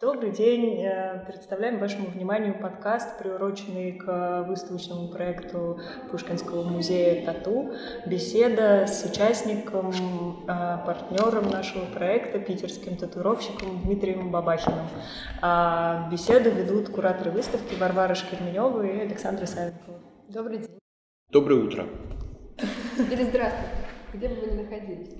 Добрый 0.00 0.30
день. 0.30 0.80
Э, 0.80 1.24
представляем 1.26 1.80
вашему 1.80 2.06
вниманию 2.06 2.54
подкаст, 2.56 3.18
приуроченный 3.18 3.94
к 3.94 4.44
выставочному 4.46 5.08
проекту 5.08 5.80
Пушкинского 6.08 6.62
музея 6.62 7.26
«Тату». 7.26 7.72
Беседа 8.06 8.86
с 8.86 9.04
участником, 9.04 9.90
э, 9.90 10.46
партнером 10.46 11.50
нашего 11.50 11.84
проекта, 11.86 12.38
питерским 12.38 12.96
татуировщиком 12.96 13.82
Дмитрием 13.82 14.30
Бабахиным. 14.30 14.86
А 15.42 16.08
беседу 16.12 16.50
ведут 16.50 16.90
кураторы 16.90 17.32
выставки 17.32 17.74
Варвара 17.74 18.14
Шкерменева 18.14 18.86
и 18.86 19.00
Александра 19.00 19.46
Савенкова. 19.46 19.98
Добрый 20.28 20.58
день. 20.58 20.78
Доброе 21.32 21.64
утро. 21.64 21.86
Или 23.10 23.24
здравствуйте, 23.24 23.72
где 24.14 24.28
бы 24.28 24.34
вы 24.36 24.46
ни 24.46 24.62
находились. 24.62 25.10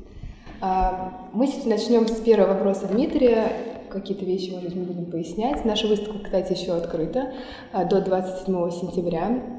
А, 0.60 1.28
мы 1.32 1.48
сейчас 1.48 1.64
начнем 1.64 2.06
с 2.06 2.20
первого 2.20 2.54
вопроса 2.54 2.86
Дмитрия 2.86 3.77
какие-то 3.88 4.24
вещи, 4.24 4.50
может 4.50 4.68
быть, 4.68 4.76
мы 4.76 4.84
будем 4.84 5.10
пояснять. 5.10 5.64
Наша 5.64 5.86
выставка, 5.86 6.18
кстати, 6.24 6.52
еще 6.52 6.72
открыта 6.72 7.32
а, 7.72 7.84
до 7.84 8.00
27 8.00 8.70
сентября. 8.70 9.58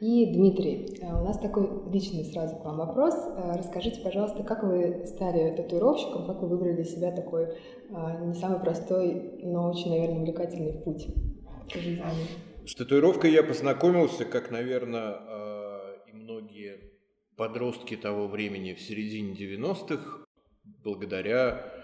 И, 0.00 0.26
Дмитрий, 0.26 0.98
а, 1.02 1.20
у 1.20 1.24
нас 1.24 1.38
такой 1.38 1.68
личный 1.92 2.24
сразу 2.24 2.56
к 2.56 2.64
вам 2.64 2.78
вопрос. 2.78 3.14
А, 3.14 3.56
расскажите, 3.56 4.00
пожалуйста, 4.00 4.42
как 4.42 4.62
вы 4.62 5.06
стали 5.06 5.56
татуировщиком, 5.56 6.26
как 6.26 6.42
вы 6.42 6.48
выбрали 6.48 6.74
для 6.74 6.84
себя 6.84 7.12
такой 7.12 7.48
не 8.20 8.34
самый 8.34 8.60
простой, 8.60 9.38
но 9.42 9.70
очень, 9.70 9.90
наверное, 9.90 10.18
увлекательный 10.18 10.74
путь 10.74 11.06
к 11.72 11.74
жизни? 11.74 12.02
С 12.66 12.74
татуировкой 12.74 13.32
я 13.32 13.42
познакомился, 13.42 14.26
как, 14.26 14.50
наверное, 14.50 15.16
и 16.06 16.12
многие 16.12 16.80
подростки 17.36 17.96
того 17.96 18.28
времени 18.28 18.74
в 18.74 18.80
середине 18.80 19.32
90-х, 19.32 20.26
благодаря 20.84 21.77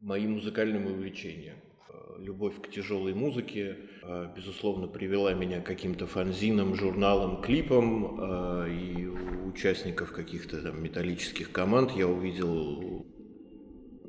моим 0.00 0.32
музыкальным 0.34 0.86
увлечениям. 0.86 1.56
Э, 1.88 2.22
любовь 2.22 2.60
к 2.60 2.70
тяжелой 2.70 3.14
музыке, 3.14 3.76
э, 4.02 4.28
безусловно, 4.36 4.86
привела 4.86 5.34
меня 5.34 5.60
к 5.60 5.66
каким-то 5.66 6.06
фанзинам, 6.06 6.74
журналам, 6.74 7.42
клипам. 7.42 8.20
Э, 8.20 8.70
и 8.70 9.06
участников 9.06 10.12
каких-то 10.12 10.62
там 10.62 10.82
металлических 10.82 11.50
команд 11.50 11.92
я 11.92 12.06
увидел 12.06 13.06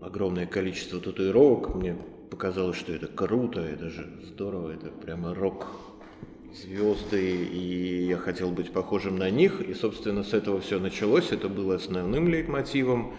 огромное 0.01 0.45
количество 0.45 0.99
татуировок. 0.99 1.75
Мне 1.75 1.95
показалось, 2.29 2.77
что 2.77 2.93
это 2.93 3.07
круто, 3.07 3.61
это 3.61 3.89
же 3.89 4.21
здорово, 4.23 4.71
это 4.71 4.91
прямо 4.91 5.33
рок 5.33 5.67
звезды, 6.53 7.45
и 7.45 8.07
я 8.07 8.17
хотел 8.17 8.51
быть 8.51 8.71
похожим 8.71 9.17
на 9.17 9.29
них. 9.29 9.61
И, 9.61 9.73
собственно, 9.73 10.23
с 10.23 10.33
этого 10.33 10.61
все 10.61 10.79
началось. 10.79 11.31
Это 11.31 11.49
было 11.49 11.75
основным 11.75 12.27
лейтмотивом. 12.27 13.15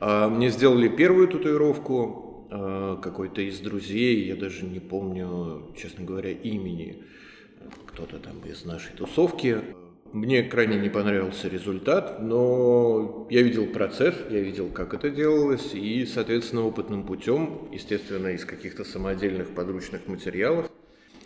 А, 0.00 0.28
мне 0.28 0.48
сделали 0.48 0.88
первую 0.88 1.28
татуировку 1.28 2.46
а, 2.50 2.96
какой-то 2.96 3.42
из 3.42 3.60
друзей, 3.60 4.26
я 4.26 4.34
даже 4.34 4.64
не 4.64 4.80
помню, 4.80 5.72
честно 5.76 6.04
говоря, 6.04 6.30
имени. 6.30 7.04
Кто-то 7.86 8.18
там 8.18 8.40
из 8.40 8.64
нашей 8.64 8.92
тусовки. 8.96 9.58
Мне 10.12 10.42
крайне 10.42 10.76
не 10.76 10.88
понравился 10.88 11.46
результат, 11.48 12.20
но 12.20 13.28
я 13.30 13.42
видел 13.42 13.66
процесс, 13.66 14.14
я 14.28 14.40
видел, 14.40 14.68
как 14.68 14.92
это 14.92 15.10
делалось, 15.10 15.72
и, 15.74 16.04
соответственно, 16.04 16.66
опытным 16.66 17.04
путем, 17.04 17.68
естественно, 17.70 18.28
из 18.28 18.44
каких-то 18.44 18.82
самодельных 18.82 19.50
подручных 19.50 20.08
материалов, 20.08 20.68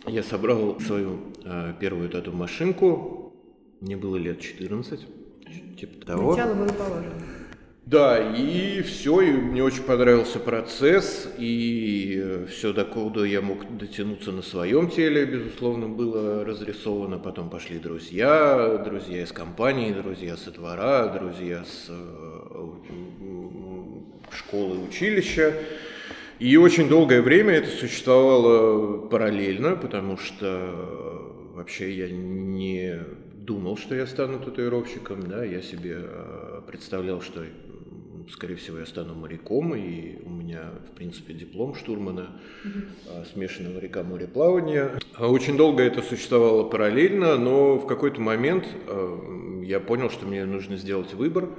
я 0.06 0.22
собрал 0.22 0.78
свою 0.80 1.20
э, 1.44 1.72
первую 1.80 2.10
тату-машинку. 2.10 3.32
Мне 3.80 3.96
было 3.96 4.16
лет 4.16 4.40
14, 4.40 5.00
типа 5.78 6.06
того. 6.06 6.36
Начало 6.36 6.54
было 6.54 6.68
положено. 6.68 7.12
Да, 7.86 8.18
и 8.34 8.80
все, 8.80 9.20
и 9.20 9.30
мне 9.30 9.62
очень 9.62 9.82
понравился 9.82 10.38
процесс, 10.40 11.30
и 11.36 12.18
э, 12.18 12.46
все 12.48 12.72
докуда 12.72 13.24
я 13.24 13.42
мог 13.42 13.76
дотянуться 13.76 14.32
на 14.32 14.40
своем 14.40 14.88
теле, 14.88 15.26
безусловно, 15.26 15.86
было 15.86 16.46
разрисовано. 16.46 17.18
Потом 17.18 17.50
пошли 17.50 17.78
друзья, 17.78 18.78
друзья 18.82 19.22
из 19.22 19.32
компании, 19.32 19.92
друзья 19.92 20.38
со 20.38 20.50
двора, 20.50 21.08
друзья 21.08 21.62
с 21.62 21.90
э, 21.90 22.34
школы, 24.30 24.78
училища. 24.78 25.52
И 26.38 26.56
очень 26.56 26.88
долгое 26.88 27.20
время 27.20 27.52
это 27.52 27.68
существовало 27.68 29.06
параллельно, 29.08 29.76
потому 29.76 30.16
что 30.16 30.46
э, 30.46 31.56
вообще 31.56 31.92
я 31.92 32.08
не 32.08 32.98
думал, 33.44 33.76
что 33.76 33.94
я 33.94 34.06
стану 34.06 34.38
татуировщиком, 34.40 35.28
да, 35.28 35.44
я 35.44 35.60
себе 35.60 35.98
представлял, 36.66 37.20
что 37.20 37.44
скорее 38.30 38.56
всего, 38.56 38.78
я 38.78 38.86
стану 38.86 39.14
моряком, 39.14 39.74
и 39.74 40.16
у 40.24 40.30
меня, 40.30 40.70
в 40.90 40.96
принципе, 40.96 41.34
диплом 41.34 41.74
штурмана 41.74 42.40
mm-hmm. 42.64 43.32
смешанного 43.32 43.78
река-мореплавания. 43.78 44.98
А 45.14 45.28
очень 45.28 45.56
долго 45.56 45.82
это 45.82 46.02
существовало 46.02 46.64
параллельно, 46.64 47.36
но 47.36 47.76
в 47.76 47.86
какой-то 47.86 48.20
момент 48.20 48.66
а, 48.86 49.62
я 49.62 49.80
понял, 49.80 50.10
что 50.10 50.26
мне 50.26 50.44
нужно 50.44 50.76
сделать 50.76 51.12
выбор, 51.14 51.50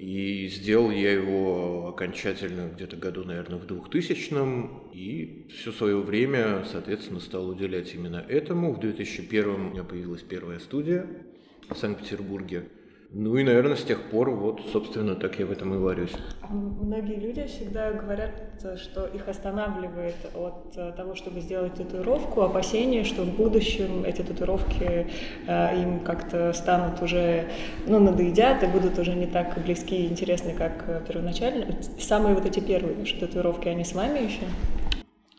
и 0.00 0.48
сделал 0.48 0.90
я 0.90 1.12
его 1.12 1.88
окончательно 1.88 2.70
где-то 2.74 2.96
году, 2.96 3.22
наверное, 3.22 3.58
в 3.58 3.66
2000-м. 3.66 4.90
И 4.94 5.46
все 5.54 5.72
свое 5.72 6.00
время, 6.00 6.64
соответственно, 6.64 7.20
стал 7.20 7.50
уделять 7.50 7.94
именно 7.94 8.24
этому. 8.26 8.72
В 8.72 8.80
2001 8.80 9.48
у 9.48 9.58
меня 9.58 9.84
появилась 9.84 10.22
первая 10.22 10.58
студия 10.58 11.06
в 11.68 11.76
Санкт-Петербурге. 11.76 12.64
Ну 13.12 13.36
и, 13.36 13.42
наверное, 13.42 13.74
с 13.74 13.82
тех 13.82 14.00
пор, 14.02 14.30
вот, 14.30 14.60
собственно, 14.72 15.16
так 15.16 15.36
я 15.40 15.46
в 15.46 15.50
этом 15.50 15.74
и 15.74 15.78
варюсь. 15.78 16.12
А 16.42 16.52
многие 16.52 17.16
люди 17.16 17.44
всегда 17.44 17.92
говорят, 17.92 18.30
что 18.78 19.04
их 19.04 19.26
останавливает 19.26 20.14
от 20.32 20.76
э, 20.76 20.92
того, 20.92 21.16
чтобы 21.16 21.40
сделать 21.40 21.74
татуировку, 21.74 22.42
опасение, 22.42 23.02
что 23.02 23.22
в 23.22 23.34
будущем 23.34 24.04
эти 24.04 24.22
татуировки 24.22 25.08
э, 25.48 25.82
им 25.82 26.04
как-то 26.04 26.52
станут 26.52 27.02
уже, 27.02 27.50
ну, 27.88 27.98
надоедят 27.98 28.62
и 28.62 28.68
будут 28.68 28.96
уже 28.96 29.14
не 29.14 29.26
так 29.26 29.60
близки 29.64 30.04
и 30.04 30.06
интересны, 30.06 30.54
как 30.54 30.84
э, 30.86 31.02
первоначально. 31.04 31.82
Самые 31.98 32.36
вот 32.36 32.46
эти 32.46 32.60
первые 32.60 32.94
ваши 32.94 33.18
татуировки, 33.18 33.66
они 33.66 33.82
с 33.82 33.92
вами 33.92 34.20
еще? 34.20 34.46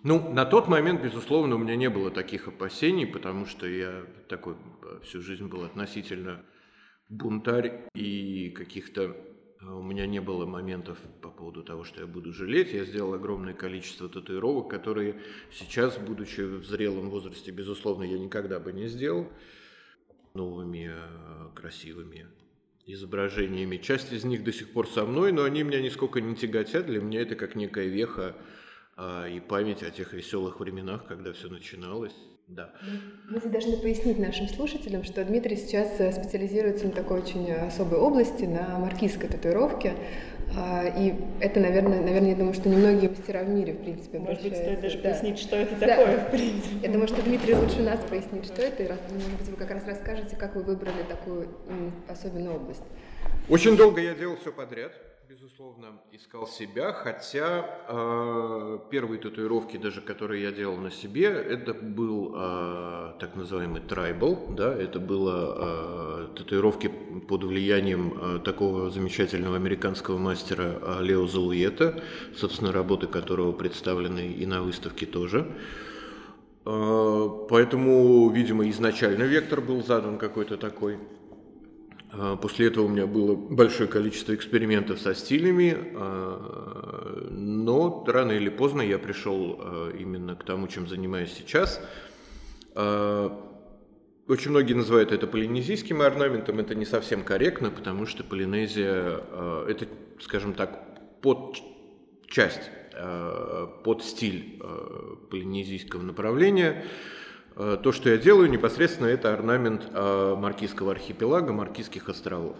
Ну, 0.03 0.29
на 0.29 0.43
тот 0.43 0.67
момент, 0.67 1.01
безусловно, 1.01 1.55
у 1.55 1.59
меня 1.59 1.77
не 1.77 1.89
было 1.89 2.11
таких 2.11 2.49
опасений, 2.49 3.07
потому 3.07 3.45
что 3.45 3.65
я 3.65 4.01
такой 4.27 4.55
всю 5.03 5.21
жизнь 5.21 5.47
был 5.47 5.63
относительно 5.63 6.41
бунтарь 7.11 7.83
и 7.93 8.49
каких-то 8.49 9.15
а, 9.61 9.75
у 9.75 9.83
меня 9.83 10.07
не 10.07 10.21
было 10.21 10.45
моментов 10.45 10.97
по 11.21 11.29
поводу 11.29 11.61
того, 11.61 11.83
что 11.83 12.01
я 12.01 12.07
буду 12.07 12.33
жалеть. 12.33 12.73
Я 12.73 12.85
сделал 12.85 13.13
огромное 13.13 13.53
количество 13.53 14.09
татуировок, 14.09 14.69
которые 14.69 15.21
сейчас, 15.51 15.97
будучи 15.97 16.41
в 16.41 16.65
зрелом 16.65 17.09
возрасте, 17.09 17.51
безусловно, 17.51 18.03
я 18.03 18.17
никогда 18.17 18.59
бы 18.59 18.71
не 18.71 18.87
сделал. 18.87 19.27
Новыми, 20.33 20.89
а, 20.89 21.51
красивыми 21.53 22.27
изображениями. 22.85 23.77
Часть 23.77 24.11
из 24.13 24.23
них 24.23 24.43
до 24.43 24.53
сих 24.53 24.71
пор 24.71 24.87
со 24.87 25.05
мной, 25.05 25.33
но 25.33 25.43
они 25.43 25.63
меня 25.63 25.81
нисколько 25.81 26.21
не 26.21 26.35
тяготят. 26.35 26.85
Для 26.85 27.01
меня 27.01 27.21
это 27.21 27.35
как 27.35 27.55
некая 27.55 27.87
веха 27.87 28.37
а, 28.95 29.27
и 29.27 29.41
память 29.41 29.83
о 29.83 29.91
тех 29.91 30.13
веселых 30.13 30.61
временах, 30.61 31.05
когда 31.05 31.33
все 31.33 31.49
начиналось. 31.49 32.15
Да. 32.55 32.69
Мы 33.29 33.39
должны 33.39 33.77
пояснить 33.77 34.19
нашим 34.19 34.47
слушателям, 34.47 35.03
что 35.03 35.23
Дмитрий 35.23 35.55
сейчас 35.55 35.87
э, 35.99 36.11
специализируется 36.11 36.85
на 36.85 36.91
такой 36.91 37.21
очень 37.21 37.49
особой 37.51 37.97
области, 37.97 38.43
на 38.43 38.77
маркизской 38.77 39.29
татуировке. 39.29 39.93
А, 40.57 40.85
и 40.85 41.13
это, 41.39 41.61
наверное, 41.61 42.01
наверное, 42.01 42.31
я 42.31 42.35
думаю, 42.35 42.53
что 42.53 42.67
немногие 42.67 43.09
мастера 43.09 43.43
в 43.43 43.49
мире, 43.49 43.71
в 43.73 43.77
принципе, 43.83 44.19
Может 44.19 44.43
быть, 44.43 44.57
стоит 44.57 44.81
даже 44.81 44.97
да. 44.97 45.09
пояснить, 45.09 45.39
что 45.39 45.55
это 45.55 45.75
да. 45.77 45.87
такое, 45.87 46.17
в 46.17 46.31
принципе. 46.31 46.75
Я 46.83 46.91
думаю, 46.91 47.07
что 47.07 47.21
Дмитрий 47.21 47.55
лучше 47.55 47.81
нас 47.83 48.01
пояснит, 48.09 48.45
что 48.45 48.61
это, 48.61 48.83
и, 48.83 48.87
может 48.89 49.31
быть, 49.37 49.47
вы 49.47 49.55
как 49.55 49.71
раз 49.71 49.87
расскажете, 49.87 50.35
как 50.35 50.55
вы 50.55 50.63
выбрали 50.63 51.03
такую 51.07 51.47
особенную 52.09 52.57
область. 52.57 52.83
Очень 53.47 53.77
долго 53.77 54.01
я 54.01 54.13
делал 54.13 54.35
все 54.35 54.51
подряд 54.51 54.91
безусловно, 55.31 55.87
искал 56.11 56.45
себя, 56.45 56.91
хотя 56.91 57.65
э, 57.87 58.79
первые 58.89 59.17
татуировки, 59.17 59.77
даже 59.77 60.01
которые 60.01 60.43
я 60.43 60.51
делал 60.51 60.75
на 60.75 60.91
себе, 60.91 61.27
это 61.27 61.73
был 61.73 62.33
э, 62.35 63.13
так 63.17 63.35
называемый 63.37 63.81
трайбл, 63.81 64.53
да, 64.57 64.73
это 64.73 64.99
было 64.99 66.27
э, 66.27 66.35
татуировки 66.35 66.91
под 67.29 67.45
влиянием 67.45 68.13
э, 68.13 68.39
такого 68.39 68.89
замечательного 68.89 69.55
американского 69.55 70.17
мастера 70.17 70.79
э, 70.81 70.97
Лео 71.01 71.25
Залуета, 71.27 72.03
собственно, 72.35 72.73
работы 72.73 73.07
которого 73.07 73.53
представлены 73.53 74.27
и 74.27 74.45
на 74.45 74.61
выставке 74.61 75.05
тоже. 75.05 75.47
Э, 76.65 77.29
поэтому, 77.49 78.29
видимо, 78.31 78.69
изначально 78.69 79.23
вектор 79.23 79.61
был 79.61 79.81
задан 79.81 80.17
какой-то 80.17 80.57
такой. 80.57 80.99
А, 82.13 82.35
после 82.35 82.67
этого 82.67 82.85
у 82.85 82.89
меня 82.89 83.07
было 83.07 83.35
большое 83.35 83.87
количество 83.87 84.35
экспериментов 84.35 84.99
со 84.99 85.15
стилями, 85.15 85.77
а, 85.95 87.27
но 87.29 88.03
рано 88.07 88.33
или 88.33 88.49
поздно 88.49 88.81
я 88.81 88.99
пришел 88.99 89.57
а, 89.59 89.91
именно 89.91 90.35
к 90.35 90.43
тому, 90.43 90.67
чем 90.67 90.87
занимаюсь 90.87 91.33
сейчас. 91.33 91.81
Очень 94.27 94.51
многие 94.51 94.73
называют 94.73 95.11
это 95.11 95.27
полинезийским 95.27 96.01
орнаментом, 96.01 96.59
это 96.59 96.73
не 96.73 96.85
совсем 96.85 97.23
корректно, 97.23 97.69
потому 97.69 98.05
что 98.05 98.23
Полинезия– 98.23 99.19
это, 99.67 99.87
скажем 100.21 100.53
так, 100.53 101.21
под 101.21 101.57
часть 102.27 102.69
под 103.83 104.03
стиль 104.03 104.61
полинезийского 105.29 106.01
направления. 106.01 106.85
То, 107.55 107.91
что 107.91 108.09
я 108.09 108.17
делаю 108.17 108.49
непосредственно, 108.49 109.07
это 109.07 109.33
орнамент 109.33 109.91
Маркизского 109.93 110.91
архипелага, 110.91 111.51
Маркизских 111.51 112.07
островов. 112.09 112.55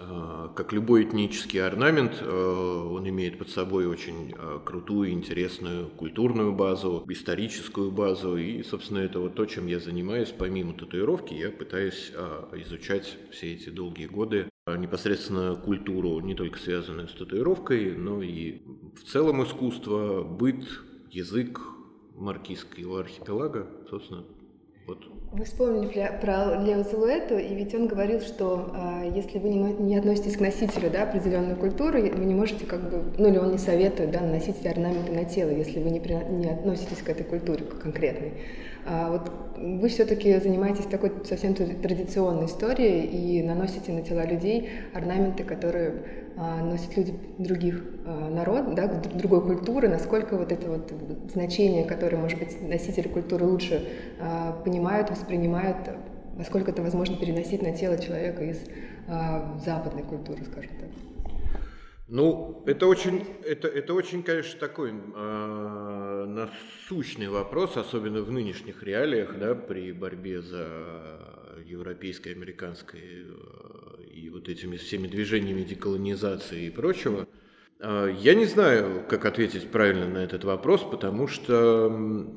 Э, 0.00 0.48
как 0.56 0.72
любой 0.72 1.04
этнический 1.04 1.62
орнамент, 1.62 2.22
э, 2.22 2.26
он 2.26 3.06
имеет 3.08 3.38
под 3.38 3.50
собой 3.50 3.86
очень 3.86 4.34
э, 4.36 4.60
крутую, 4.64 5.10
интересную 5.10 5.88
культурную 5.88 6.52
базу, 6.52 7.04
историческую 7.08 7.90
базу. 7.90 8.38
И, 8.38 8.62
собственно, 8.62 8.98
это 8.98 9.20
вот 9.20 9.34
то, 9.34 9.44
чем 9.44 9.66
я 9.66 9.78
занимаюсь. 9.78 10.32
Помимо 10.36 10.72
татуировки, 10.72 11.34
я 11.34 11.50
пытаюсь 11.50 12.12
изучать 12.54 13.18
все 13.30 13.52
эти 13.52 13.68
долгие 13.68 14.06
годы 14.06 14.48
непосредственно 14.66 15.56
культуру, 15.56 16.20
не 16.20 16.34
только 16.34 16.58
связанную 16.58 17.08
с 17.08 17.12
татуировкой, 17.12 17.96
но 17.96 18.22
и 18.22 18.62
в 18.94 19.04
целом 19.04 19.42
искусство, 19.42 20.22
быт, 20.22 20.64
язык 21.10 21.60
маркизского 22.20 23.00
архипелага, 23.00 23.66
собственно, 23.88 24.24
вот 24.86 25.04
вы 25.32 25.44
вспомнили 25.44 26.10
про 26.20 26.60
Лео 26.60 26.82
Зелуэту, 26.82 27.38
и 27.38 27.54
ведь 27.54 27.72
он 27.72 27.86
говорил, 27.86 28.20
что 28.20 28.72
э, 28.74 29.12
если 29.14 29.38
вы 29.38 29.50
не, 29.50 29.72
не 29.74 29.96
относитесь 29.96 30.36
к 30.36 30.40
носителю 30.40 30.90
да, 30.90 31.04
определенной 31.04 31.54
культуры, 31.54 32.10
вы 32.10 32.24
не 32.24 32.34
можете 32.34 32.66
как 32.66 32.90
бы, 32.90 33.04
ну 33.16 33.28
или 33.28 33.38
он 33.38 33.52
не 33.52 33.58
советует 33.58 34.10
да, 34.10 34.20
наносить 34.20 34.66
орнаменты 34.66 35.12
на 35.12 35.24
тело, 35.24 35.50
если 35.50 35.80
вы 35.80 35.90
не, 35.90 36.00
при, 36.00 36.14
не 36.14 36.50
относитесь 36.50 36.98
к 36.98 37.08
этой 37.08 37.22
культуре 37.22 37.64
конкретной. 37.64 38.32
А 38.84 39.12
вот 39.12 39.30
вы 39.56 39.88
все-таки 39.88 40.36
занимаетесь 40.40 40.86
такой 40.86 41.12
совсем 41.24 41.54
традиционной 41.54 42.46
историей 42.46 43.06
и 43.06 43.42
наносите 43.44 43.92
на 43.92 44.02
тела 44.02 44.26
людей 44.26 44.68
орнаменты, 44.92 45.44
которые 45.44 46.02
носят 46.36 46.96
люди 46.96 47.14
других 47.38 47.82
а, 48.06 48.30
народ, 48.30 48.74
да, 48.74 48.86
другой 48.86 49.42
культуры, 49.42 49.88
насколько 49.88 50.36
вот 50.36 50.52
это 50.52 50.68
вот 50.68 50.92
значение, 51.30 51.84
которое, 51.84 52.16
может 52.16 52.38
быть, 52.38 52.60
носители 52.62 53.08
культуры 53.08 53.44
лучше 53.44 53.88
а, 54.18 54.52
понимают, 54.64 55.10
воспринимают, 55.10 55.76
насколько 56.36 56.70
это 56.70 56.82
возможно 56.82 57.16
переносить 57.16 57.62
на 57.62 57.72
тело 57.72 57.98
человека 57.98 58.44
из 58.44 58.58
западной 59.64 60.04
культуры, 60.04 60.44
скажем 60.44 60.70
так. 60.78 60.88
Ну, 62.06 62.62
это 62.66 62.88
очень, 62.88 63.24
это, 63.44 63.68
это 63.68 63.94
очень, 63.94 64.24
конечно, 64.24 64.58
такой 64.58 64.90
э, 64.90 66.24
насущный 66.26 67.28
вопрос, 67.28 67.76
особенно 67.76 68.22
в 68.22 68.32
нынешних 68.32 68.82
реалиях, 68.82 69.38
да, 69.38 69.54
при 69.54 69.92
борьбе 69.92 70.42
за 70.42 70.66
европейской, 71.64 72.30
американской 72.30 73.00
э, 73.00 73.89
и 74.10 74.28
вот 74.30 74.48
этими 74.48 74.76
всеми 74.76 75.06
движениями 75.06 75.62
деколонизации 75.62 76.66
и 76.66 76.70
прочего. 76.70 77.28
Э, 77.78 78.14
я 78.20 78.34
не 78.34 78.46
знаю, 78.46 79.04
как 79.08 79.24
ответить 79.24 79.70
правильно 79.70 80.06
на 80.08 80.18
этот 80.18 80.44
вопрос, 80.44 80.82
потому 80.82 81.26
что 81.28 82.36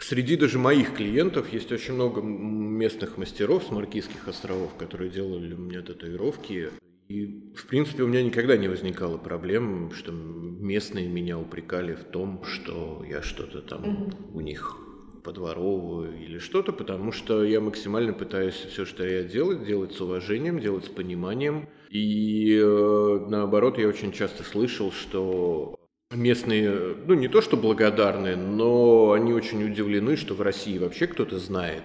Среди 0.00 0.36
даже 0.36 0.58
моих 0.58 0.94
клиентов 0.94 1.52
есть 1.52 1.70
очень 1.72 1.94
много 1.94 2.20
местных 2.20 3.16
мастеров 3.16 3.64
с 3.64 3.70
Маркизских 3.70 4.26
островов, 4.28 4.74
которые 4.76 5.10
делали 5.10 5.54
у 5.54 5.58
меня 5.58 5.82
татуировки. 5.82 6.70
И, 7.08 7.52
в 7.54 7.66
принципе, 7.66 8.02
у 8.02 8.06
меня 8.06 8.22
никогда 8.22 8.56
не 8.56 8.68
возникало 8.68 9.18
проблем, 9.18 9.92
что 9.92 10.10
местные 10.10 11.06
меня 11.06 11.38
упрекали 11.38 11.94
в 11.94 12.04
том, 12.04 12.44
что 12.44 13.04
я 13.08 13.22
что-то 13.22 13.60
там 13.60 13.84
mm-hmm. 13.84 14.32
у 14.32 14.40
них 14.40 14.76
подворовываю 15.24 16.16
или 16.16 16.38
что-то, 16.38 16.72
потому 16.72 17.10
что 17.10 17.42
я 17.42 17.60
максимально 17.60 18.12
пытаюсь 18.12 18.54
все, 18.54 18.84
что 18.84 19.04
я 19.04 19.24
делаю, 19.24 19.64
делать 19.64 19.92
с 19.92 20.00
уважением, 20.00 20.60
делать 20.60 20.84
с 20.84 20.88
пониманием. 20.88 21.68
И 21.88 22.60
э, 22.62 23.26
наоборот, 23.28 23.78
я 23.78 23.88
очень 23.88 24.12
часто 24.12 24.44
слышал, 24.44 24.92
что 24.92 25.80
местные, 26.12 26.94
ну 27.06 27.14
не 27.14 27.28
то 27.28 27.40
что 27.40 27.56
благодарны, 27.56 28.36
но 28.36 29.12
они 29.12 29.32
очень 29.32 29.64
удивлены, 29.64 30.16
что 30.16 30.34
в 30.34 30.42
России 30.42 30.78
вообще 30.78 31.06
кто-то 31.06 31.38
знает 31.38 31.82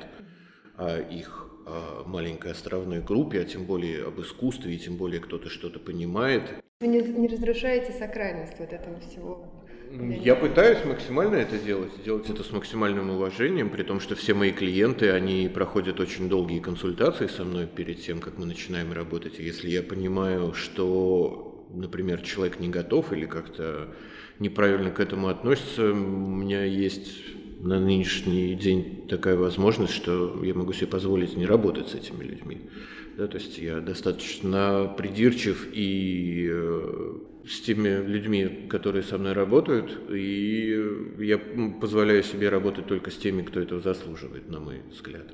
о 0.75 0.99
их 0.99 1.45
маленькой 2.05 2.53
островной 2.53 3.01
группе, 3.01 3.41
а 3.41 3.45
тем 3.45 3.65
более 3.65 4.05
об 4.05 4.19
искусстве, 4.19 4.73
и 4.73 4.79
тем 4.79 4.97
более 4.97 5.19
кто-то 5.19 5.49
что-то 5.49 5.79
понимает. 5.79 6.43
Вы 6.81 6.87
не, 6.87 7.01
не 7.01 7.27
разрушаете 7.27 7.91
сакральность 7.93 8.59
вот 8.59 8.73
этого 8.73 8.99
всего? 8.99 9.45
Я 9.91 10.35
пытаюсь 10.35 10.85
максимально 10.85 11.37
это 11.37 11.57
делать, 11.57 11.91
делать 12.05 12.29
это 12.29 12.43
с 12.43 12.51
максимальным 12.51 13.09
уважением, 13.09 13.71
при 13.71 13.81
том, 13.81 13.99
что 13.99 14.15
все 14.15 14.35
мои 14.35 14.51
клиенты, 14.51 15.09
они 15.09 15.49
проходят 15.51 15.99
очень 15.99 16.29
долгие 16.29 16.59
консультации 16.59 17.25
со 17.25 17.43
мной 17.43 17.65
перед 17.65 17.99
тем, 17.99 18.19
как 18.19 18.37
мы 18.37 18.45
начинаем 18.45 18.93
работать. 18.93 19.39
И 19.39 19.43
если 19.43 19.67
я 19.67 19.81
понимаю, 19.81 20.53
что, 20.53 21.65
например, 21.73 22.21
человек 22.21 22.59
не 22.59 22.69
готов 22.69 23.11
или 23.13 23.25
как-то 23.25 23.95
неправильно 24.37 24.91
к 24.91 24.99
этому 24.99 25.27
относится, 25.27 25.91
у 25.91 25.95
меня 25.95 26.63
есть 26.65 27.11
на 27.59 27.79
нынешний 27.79 28.53
день 28.53 29.07
такая 29.09 29.37
возможность, 29.37 29.93
что 29.93 30.39
я 30.43 30.53
могу 30.53 30.71
себе 30.71 30.87
позволить 30.87 31.35
не 31.35 31.47
работать 31.47 31.89
с 31.89 31.95
этими 31.95 32.23
людьми. 32.23 32.69
Да, 33.17 33.27
то 33.27 33.37
есть 33.37 33.57
я 33.57 33.79
достаточно 33.79 34.93
придирчив 34.97 35.67
и 35.73 36.47
э, 36.49 37.19
с 37.49 37.61
теми 37.61 37.89
людьми, 38.05 38.67
которые 38.69 39.01
со 39.03 39.17
мной 39.17 39.33
работают, 39.33 39.99
и 40.09 40.79
я 41.17 41.39
позволяю 41.81 42.21
себе 42.21 42.49
работать 42.49 42.85
только 42.85 43.09
с 43.09 43.17
теми, 43.17 43.41
кто 43.41 43.59
этого 43.59 43.81
заслуживает, 43.81 44.49
на 44.49 44.59
мой 44.59 44.81
взгляд. 44.91 45.25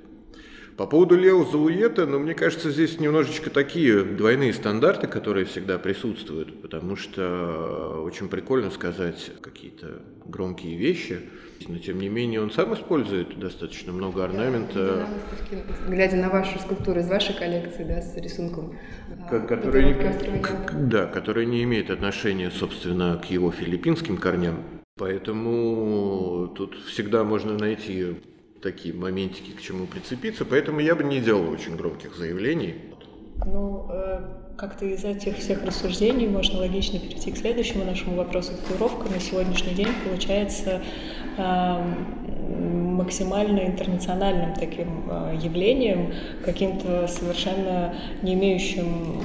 По 0.77 0.88
поводу 0.88 1.15
Лео 1.15 1.45
Залуета, 1.45 2.06
ну, 2.06 2.19
мне 2.19 2.33
кажется, 2.33 2.69
здесь 2.69 3.00
немножечко 3.00 3.50
такие 3.50 4.03
двойные 4.03 4.53
стандарты, 4.53 5.07
которые 5.07 5.45
всегда 5.45 5.77
присутствуют, 5.77 6.62
потому 6.62 6.95
что 6.95 8.01
очень 8.06 8.29
прикольно 8.29 8.71
сказать 8.71 9.31
какие-то 9.41 10.01
громкие 10.25 10.77
вещи, 10.77 11.19
но 11.68 11.78
тем 11.80 12.00
не 12.00 12.10
менее 12.10 12.42
он 12.42 12.52
сам 12.52 12.74
использует 12.74 13.40
достаточно 13.40 13.92
много 13.92 14.24
орнамента. 14.24 15.07
Глядя 15.88 16.18
на 16.18 16.30
вашу 16.30 16.60
скульптуру 16.60 17.00
из 17.00 17.07
вашей 17.07 17.36
коллекции, 17.36 17.84
да, 17.84 18.02
с 18.02 18.16
рисунком. 18.18 18.78
А, 19.30 19.40
который, 19.40 19.86
не, 19.86 20.90
да, 20.90 21.06
который 21.06 21.46
не 21.46 21.63
имеет 21.63 21.90
отношения, 21.90 22.52
собственно, 22.52 23.18
к 23.18 23.25
его 23.25 23.52
филиппинским 23.52 24.18
корням. 24.18 24.63
Поэтому 24.98 26.54
тут 26.56 26.75
всегда 26.88 27.24
можно 27.24 27.58
найти 27.58 28.16
такие 28.62 28.94
моментики, 28.94 29.51
к 29.51 29.62
чему 29.62 29.86
прицепиться, 29.86 30.46
поэтому 30.46 30.80
я 30.80 30.96
бы 30.96 31.04
не 31.04 31.19
делал 31.19 31.50
очень 31.50 31.75
громких 31.75 32.16
заявлений. 32.16 32.75
Ну, 33.46 33.88
э, 33.92 34.22
как-то 34.58 34.86
из 34.86 35.04
этих 35.04 35.38
всех 35.38 35.63
рассуждений 35.63 36.28
можно 36.28 36.60
логично 36.60 37.00
перейти 37.00 37.31
к 37.31 37.38
следующему 37.38 37.84
нашему 37.84 38.16
вопросу. 38.16 38.54
Татуировка 38.54 39.10
на 39.10 39.19
сегодняшний 39.19 39.74
день 39.74 39.90
получается 40.08 40.81
максимально 42.96 43.60
интернациональным 43.68 44.54
таким 44.54 45.10
э, 45.10 45.38
явлением, 45.42 46.13
каким-то 46.44 47.08
совершенно 47.08 47.94
не 48.22 48.34
имеющим 48.34 49.22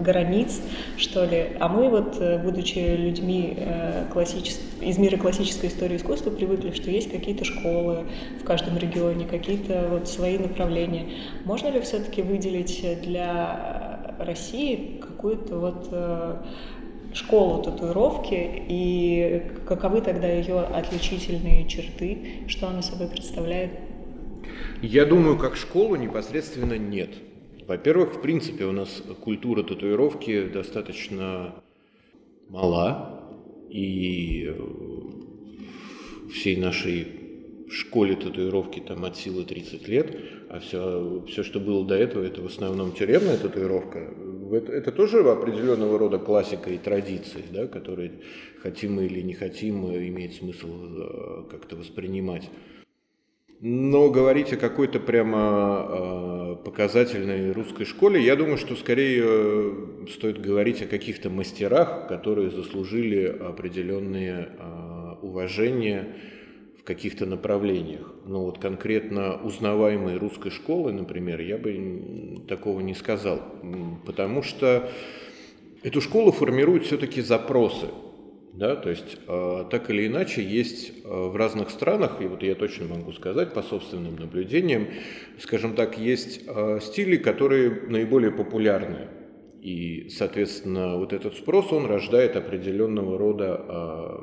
границ, 0.00 0.60
что 0.96 1.24
ли. 1.24 1.56
А 1.58 1.68
мы 1.68 1.88
вот, 1.88 2.16
э, 2.20 2.38
будучи 2.42 2.78
людьми 2.78 3.54
э, 3.56 4.04
классичес... 4.12 4.60
из 4.80 4.98
мира 4.98 5.16
классической 5.16 5.68
истории 5.68 5.96
искусства, 5.96 6.30
привыкли, 6.30 6.70
что 6.72 6.90
есть 6.90 7.10
какие-то 7.10 7.44
школы 7.44 8.06
в 8.40 8.44
каждом 8.44 8.78
регионе, 8.78 9.26
какие-то 9.26 9.88
вот 9.90 10.08
свои 10.08 10.38
направления. 10.38 11.06
Можно 11.44 11.68
ли 11.68 11.80
все-таки 11.80 12.22
выделить 12.22 12.84
для 13.02 14.14
России 14.18 15.00
какую-то 15.00 15.58
вот 15.58 15.90
школу 17.16 17.62
татуировки 17.62 18.64
и 18.68 19.42
каковы 19.66 20.00
тогда 20.02 20.28
ее 20.28 20.60
отличительные 20.60 21.66
черты, 21.66 22.44
что 22.46 22.68
она 22.68 22.82
собой 22.82 23.08
представляет? 23.08 23.70
Я 24.82 25.06
думаю, 25.06 25.38
как 25.38 25.56
школу 25.56 25.96
непосредственно 25.96 26.76
нет. 26.78 27.10
Во-первых, 27.66 28.16
в 28.16 28.20
принципе, 28.20 28.64
у 28.64 28.72
нас 28.72 29.02
культура 29.20 29.62
татуировки 29.62 30.46
достаточно 30.46 31.54
мала, 32.48 33.22
и 33.70 34.54
всей 36.32 36.56
нашей 36.56 37.25
школе 37.70 38.16
татуировки 38.16 38.80
там 38.80 39.04
от 39.04 39.16
силы 39.16 39.44
30 39.44 39.88
лет, 39.88 40.16
а 40.48 40.60
все, 40.60 41.24
все, 41.28 41.42
что 41.42 41.58
было 41.58 41.84
до 41.84 41.96
этого, 41.96 42.24
это 42.24 42.40
в 42.40 42.46
основном 42.46 42.92
тюремная 42.92 43.36
татуировка. 43.36 44.14
Это, 44.52 44.72
это 44.72 44.92
тоже 44.92 45.18
определенного 45.20 45.98
рода 45.98 46.18
классика 46.18 46.70
и 46.70 46.78
традиции, 46.78 47.44
да, 47.50 47.66
которые 47.66 48.12
хотим 48.62 48.94
мы 48.94 49.06
или 49.06 49.20
не 49.20 49.34
хотим, 49.34 49.86
имеет 49.86 50.34
смысл 50.34 50.68
э, 50.68 51.42
как-то 51.50 51.76
воспринимать. 51.76 52.48
Но 53.60 54.10
говорить 54.10 54.52
о 54.52 54.56
какой-то 54.56 55.00
прямо 55.00 55.86
э, 55.88 56.64
показательной 56.64 57.52
русской 57.52 57.84
школе, 57.84 58.22
я 58.22 58.36
думаю, 58.36 58.58
что 58.58 58.76
скорее 58.76 59.22
э, 59.24 60.06
стоит 60.10 60.40
говорить 60.40 60.82
о 60.82 60.86
каких-то 60.86 61.30
мастерах, 61.30 62.06
которые 62.06 62.50
заслужили 62.50 63.24
определенные 63.26 64.50
уважения 65.22 66.14
каких-то 66.86 67.26
направлениях. 67.26 68.14
Но 68.24 68.44
вот 68.44 68.58
конкретно 68.58 69.36
узнаваемой 69.42 70.16
русской 70.16 70.50
школы, 70.50 70.92
например, 70.92 71.40
я 71.40 71.58
бы 71.58 72.42
такого 72.48 72.80
не 72.80 72.94
сказал, 72.94 73.42
потому 74.06 74.42
что 74.42 74.88
эту 75.82 76.00
школу 76.00 76.30
формируют 76.32 76.84
все-таки 76.84 77.20
запросы. 77.20 77.88
Да, 78.52 78.74
то 78.74 78.88
есть 78.88 79.18
э, 79.28 79.64
так 79.70 79.90
или 79.90 80.06
иначе 80.06 80.42
есть 80.42 80.90
э, 81.04 81.08
в 81.08 81.36
разных 81.36 81.68
странах, 81.68 82.22
и 82.22 82.24
вот 82.24 82.42
я 82.42 82.54
точно 82.54 82.86
могу 82.86 83.12
сказать 83.12 83.52
по 83.52 83.60
собственным 83.60 84.16
наблюдениям, 84.16 84.86
скажем 85.38 85.74
так, 85.74 85.98
есть 85.98 86.40
э, 86.46 86.78
стили, 86.80 87.18
которые 87.18 87.82
наиболее 87.90 88.30
популярны. 88.30 89.08
И, 89.60 90.08
соответственно, 90.08 90.96
вот 90.96 91.12
этот 91.12 91.36
спрос, 91.36 91.70
он 91.70 91.84
рождает 91.84 92.34
определенного 92.36 93.18
рода 93.18 94.16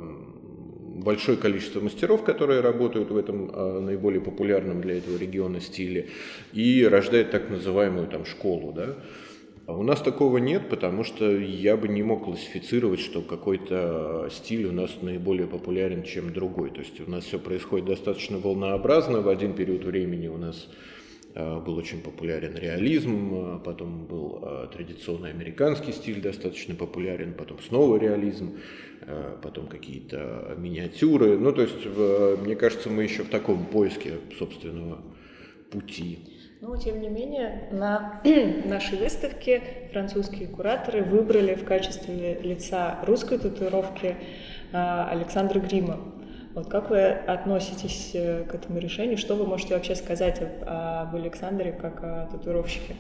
большое 1.04 1.38
количество 1.38 1.80
мастеров, 1.80 2.24
которые 2.24 2.62
работают 2.62 3.12
в 3.12 3.18
этом 3.18 3.50
э, 3.50 3.80
наиболее 3.80 4.22
популярном 4.22 4.82
для 4.82 4.98
этого 4.98 5.18
региона 5.18 5.60
стиле, 5.60 6.10
и 6.54 6.84
рождает 6.84 7.32
так 7.32 7.50
называемую 7.50 8.08
там 8.08 8.26
школу, 8.26 8.72
да, 8.72 8.96
а 9.66 9.78
у 9.78 9.84
нас 9.84 10.02
такого 10.02 10.40
нет, 10.40 10.68
потому 10.70 11.06
что 11.06 11.32
я 11.32 11.78
бы 11.78 11.88
не 11.88 12.04
мог 12.04 12.26
классифицировать, 12.26 13.00
что 13.00 13.22
какой-то 13.22 14.28
стиль 14.30 14.66
у 14.66 14.74
нас 14.74 14.92
наиболее 15.02 15.48
популярен, 15.48 16.04
чем 16.04 16.34
другой. 16.34 16.70
То 16.70 16.82
есть 16.82 17.00
у 17.00 17.10
нас 17.10 17.24
все 17.24 17.40
происходит 17.40 17.86
достаточно 17.86 18.40
волнообразно. 18.40 19.22
В 19.22 19.30
один 19.30 19.54
период 19.54 19.86
времени 19.86 20.28
у 20.28 20.38
нас 20.38 20.68
а, 20.68 20.74
был 21.36 21.78
очень 21.78 22.02
популярен 22.02 22.56
реализм, 22.56 23.32
а 23.34 23.60
потом 23.60 24.06
был 24.06 24.40
а, 24.42 24.68
традиционный 24.68 25.32
американский 25.32 25.92
стиль 25.92 26.22
достаточно 26.22 26.76
популярен, 26.76 27.34
потом 27.34 27.60
снова 27.60 27.98
реализм, 27.98 28.60
потом 29.42 29.68
какие-то 29.68 30.56
миниатюры. 30.58 31.38
Ну, 31.38 31.52
то 31.52 31.64
есть, 31.64 31.86
мне 32.46 32.56
кажется, 32.56 32.90
мы 32.90 33.04
еще 33.04 33.24
в 33.24 33.30
таком 33.30 33.66
поиске 33.66 34.14
собственного 34.38 35.00
пути. 35.72 36.20
Но, 36.62 36.78
тем 36.78 37.02
не 37.02 37.10
менее, 37.10 37.68
на 37.72 38.22
нашей 38.66 38.98
выставке 38.98 39.90
французские 39.92 40.48
кураторы 40.48 41.04
выбрали 41.04 41.56
в 41.56 41.66
качестве 41.66 42.40
лица 42.42 43.00
русской 43.06 43.38
татуировки 43.38 44.16
Александра 44.72 45.60
Грима. 45.60 46.00
Вот 46.54 46.70
как 46.70 46.92
вы 46.92 47.02
относитесь 47.10 48.12
э, 48.14 48.44
к 48.44 48.54
этому 48.54 48.78
решению? 48.78 49.18
Что 49.18 49.36
вы 49.36 49.48
можете 49.48 49.74
вообще 49.74 49.96
сказать 49.96 50.40
об 50.66 51.16
Александре 51.16 51.72
как 51.72 52.04
о 52.04 52.28
татуировщике? 52.32 52.96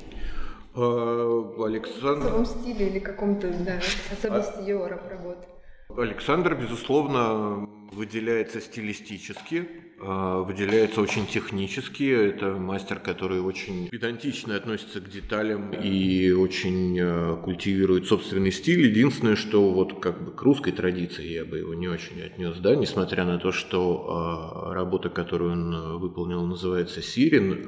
А, 0.75 1.53
Александр... 1.63 2.25
В 2.25 2.29
своем 2.29 2.45
стиле 2.45 2.87
или 2.87 2.99
каком-то, 2.99 3.53
да, 3.63 3.79
особенности 4.11 4.59
а... 4.59 4.63
его 4.63 4.87
работы? 4.87 5.47
Александр, 5.95 6.55
безусловно, 6.55 7.69
выделяется 7.91 8.59
стилистически, 8.59 9.69
а, 10.05 10.41
выделяется 10.41 11.01
очень 11.01 11.25
технически. 11.25 12.03
Это 12.03 12.51
мастер, 12.51 12.99
который 12.99 13.39
очень 13.39 13.87
педантично 13.89 14.55
относится 14.55 14.99
к 14.99 15.09
деталям 15.09 15.71
и 15.71 16.31
очень 16.31 16.99
а, 16.99 17.35
культивирует 17.37 18.07
собственный 18.07 18.51
стиль. 18.51 18.87
Единственное, 18.87 19.35
что 19.35 19.71
вот 19.71 19.99
как 20.01 20.23
бы 20.23 20.31
к 20.31 20.41
русской 20.41 20.71
традиции 20.71 21.25
я 21.25 21.45
бы 21.45 21.59
его 21.59 21.73
не 21.73 21.87
очень 21.87 22.21
отнес, 22.21 22.57
да, 22.57 22.75
несмотря 22.75 23.23
на 23.23 23.37
то, 23.37 23.51
что 23.51 24.07
а, 24.09 24.73
работа, 24.73 25.09
которую 25.09 25.53
он 25.53 25.99
выполнил, 25.99 26.45
называется 26.45 27.01
«Сирин», 27.01 27.65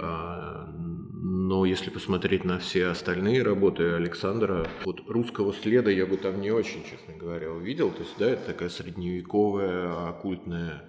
но 1.48 1.64
если 1.66 1.92
посмотреть 1.92 2.44
на 2.44 2.58
все 2.58 2.88
остальные 2.88 3.44
работы 3.44 3.92
Александра, 3.92 4.68
вот 4.84 5.02
русского 5.08 5.54
следа 5.54 5.92
я 5.92 6.06
бы 6.06 6.18
там 6.18 6.42
не 6.42 6.50
очень, 6.50 6.84
честно 6.84 7.16
говоря, 7.16 7.52
увидел. 7.52 7.92
То 7.92 8.00
есть, 8.00 8.16
да, 8.18 8.32
это 8.32 8.48
такая 8.48 8.70
средневековая, 8.70 10.10
оккультная 10.10 10.84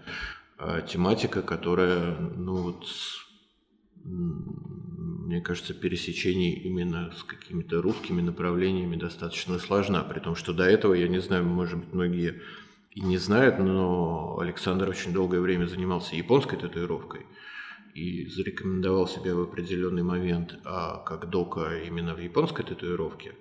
тематика, 0.88 1.42
которая, 1.42 2.16
ну 2.16 2.56
вот, 2.56 2.86
мне 4.04 5.40
кажется, 5.40 5.74
пересечений 5.74 6.52
именно 6.52 7.12
с 7.12 7.22
какими-то 7.22 7.82
русскими 7.82 8.22
направлениями 8.22 8.96
достаточно 8.96 9.58
сложна. 9.58 10.02
При 10.02 10.20
том, 10.20 10.36
что 10.36 10.52
до 10.52 10.64
этого, 10.64 10.94
я 10.94 11.08
не 11.08 11.18
знаю, 11.18 11.44
может 11.44 11.78
быть, 11.78 11.92
многие 11.92 12.40
и 12.96 13.00
не 13.00 13.18
знают, 13.18 13.58
но 13.58 14.38
Александр 14.40 14.88
очень 14.88 15.12
долгое 15.12 15.40
время 15.40 15.66
занимался 15.66 16.16
японской 16.16 16.56
татуировкой 16.56 17.26
и 17.94 18.26
зарекомендовал 18.26 19.06
себя 19.06 19.34
в 19.34 19.40
определенный 19.40 20.02
момент 20.02 20.58
а, 20.64 20.98
как 20.98 21.28
дока 21.28 21.78
именно 21.78 22.14
в 22.14 22.20
японской 22.20 22.62
татуировке, 22.62 23.34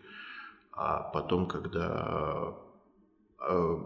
а 0.73 1.03
потом, 1.03 1.47
когда 1.47 2.53
а, 3.39 3.79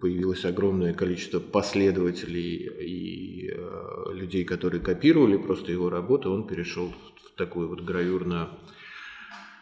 появилось 0.00 0.44
огромное 0.44 0.94
количество 0.94 1.40
последователей 1.40 2.68
и 2.80 3.50
а, 3.50 4.12
людей, 4.12 4.44
которые 4.44 4.80
копировали 4.80 5.36
просто 5.36 5.72
его 5.72 5.90
работу, 5.90 6.32
он 6.32 6.46
перешел 6.46 6.92
в 7.24 7.36
такую 7.36 7.68
вот 7.68 7.80
гравюрно 7.80 8.58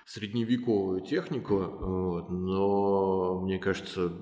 средневековую 0.06 1.00
технику, 1.00 1.58
вот, 1.58 2.30
но 2.30 3.40
мне 3.42 3.58
кажется, 3.58 4.12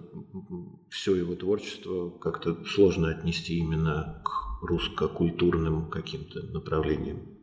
все 0.89 1.15
его 1.15 1.35
творчество 1.35 2.11
как-то 2.11 2.65
сложно 2.65 3.11
отнести 3.11 3.59
именно 3.59 4.23
к 4.25 4.65
русско-культурным 4.65 5.91
каким-то 5.91 6.43
направлениям. 6.43 7.34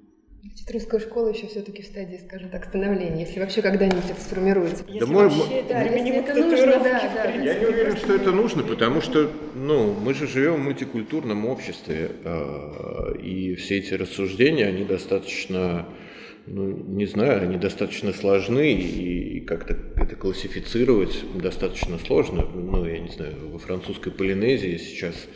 Значит, 0.43 0.71
русская 0.71 0.99
школа 0.99 1.29
еще 1.29 1.45
все-таки 1.45 1.83
в 1.83 1.85
стадии, 1.85 2.19
скажем 2.25 2.49
так, 2.49 2.65
становления, 2.65 3.21
если 3.21 3.39
вообще 3.39 3.61
когда-нибудь 3.61 4.09
это 4.09 4.19
сформируется. 4.19 4.83
Если 4.87 4.99
да, 4.99 5.05
вообще, 5.13 5.63
да, 5.69 5.83
если 5.83 6.15
это 6.15 6.33
нужно, 6.33 6.65
да, 6.79 7.11
да. 7.13 7.31
Я 7.31 7.59
не 7.59 7.65
уверен, 7.67 7.95
что 7.95 8.15
это 8.15 8.31
нужно, 8.31 8.63
потому 8.63 9.01
что, 9.01 9.31
ну, 9.53 9.93
мы 9.93 10.15
же 10.15 10.25
живем 10.25 10.55
в 10.55 10.59
мультикультурном 10.59 11.45
обществе, 11.45 12.09
а, 12.23 13.13
и 13.21 13.53
все 13.53 13.77
эти 13.77 13.93
рассуждения, 13.93 14.65
они 14.65 14.83
достаточно, 14.83 15.85
ну, 16.47 16.75
не 16.75 17.05
знаю, 17.05 17.43
они 17.43 17.57
достаточно 17.57 18.11
сложны, 18.11 18.73
и 18.73 19.41
как-то 19.41 19.77
это 19.95 20.15
классифицировать 20.15 21.23
достаточно 21.35 21.99
сложно. 21.99 22.47
Ну, 22.51 22.83
я 22.85 22.97
не 22.97 23.09
знаю, 23.09 23.35
во 23.51 23.59
французской 23.59 24.11
Полинезии 24.11 24.77
сейчас 24.77 25.27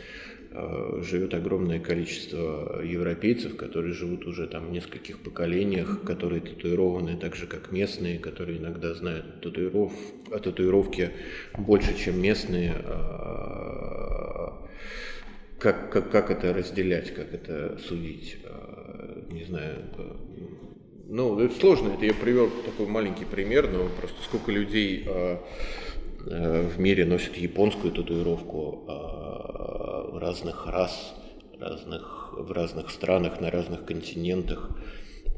живет 1.02 1.34
огромное 1.34 1.80
количество 1.80 2.80
европейцев, 2.82 3.56
которые 3.56 3.92
живут 3.92 4.26
уже 4.26 4.46
там 4.46 4.68
в 4.68 4.70
нескольких 4.70 5.18
поколениях, 5.18 6.02
которые 6.02 6.40
татуированы 6.40 7.16
так 7.16 7.36
же, 7.36 7.46
как 7.46 7.72
местные, 7.72 8.18
которые 8.18 8.58
иногда 8.58 8.94
знают 8.94 9.40
татуиров, 9.40 9.92
о 10.30 10.38
татуировке 10.38 11.12
больше, 11.58 11.96
чем 11.98 12.20
местные. 12.20 12.74
А, 12.84 14.66
как, 15.58 15.90
как, 15.90 16.10
как 16.10 16.30
это 16.30 16.52
разделять, 16.52 17.14
как 17.14 17.32
это 17.32 17.78
судить, 17.78 18.38
а, 18.44 19.26
не 19.30 19.44
знаю. 19.44 19.84
Ну, 21.08 21.38
это 21.38 21.54
сложно, 21.54 21.92
это 21.94 22.04
я 22.04 22.14
привел 22.14 22.50
такой 22.64 22.86
маленький 22.86 23.24
пример, 23.24 23.70
но 23.70 23.88
просто 24.00 24.22
сколько 24.22 24.50
людей 24.50 25.04
э, 25.06 25.38
в 26.26 26.80
мире 26.80 27.04
носят 27.04 27.36
японскую 27.36 27.92
татуировку, 27.92 28.84
разных 30.26 30.66
рас, 30.66 31.14
разных, 31.60 32.34
в 32.36 32.50
разных 32.52 32.90
странах, 32.90 33.40
на 33.40 33.50
разных 33.50 33.84
континентах. 33.84 34.70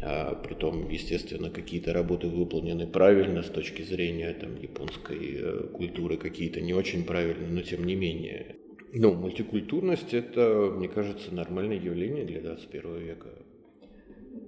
А, 0.00 0.35
притом, 0.35 0.88
естественно, 0.88 1.50
какие-то 1.50 1.92
работы 1.92 2.28
выполнены 2.28 2.87
правильно 2.87 3.42
с 3.42 3.50
точки 3.50 3.83
зрения 3.83 4.33
там, 4.33 4.57
японской 4.57 5.38
э, 5.40 5.66
культуры, 5.76 6.16
какие-то 6.16 6.61
не 6.61 6.73
очень 6.73 7.04
правильно, 7.04 7.49
но 7.49 7.62
тем 7.62 7.85
не 7.85 7.97
менее. 7.97 8.57
Ну, 8.95 9.12
мультикультурность– 9.14 10.14
это, 10.23 10.73
мне 10.75 10.88
кажется, 10.88 11.35
нормальное 11.35 11.76
явление 11.76 12.25
для 12.25 12.40
21 12.40 12.99
века. 12.99 13.28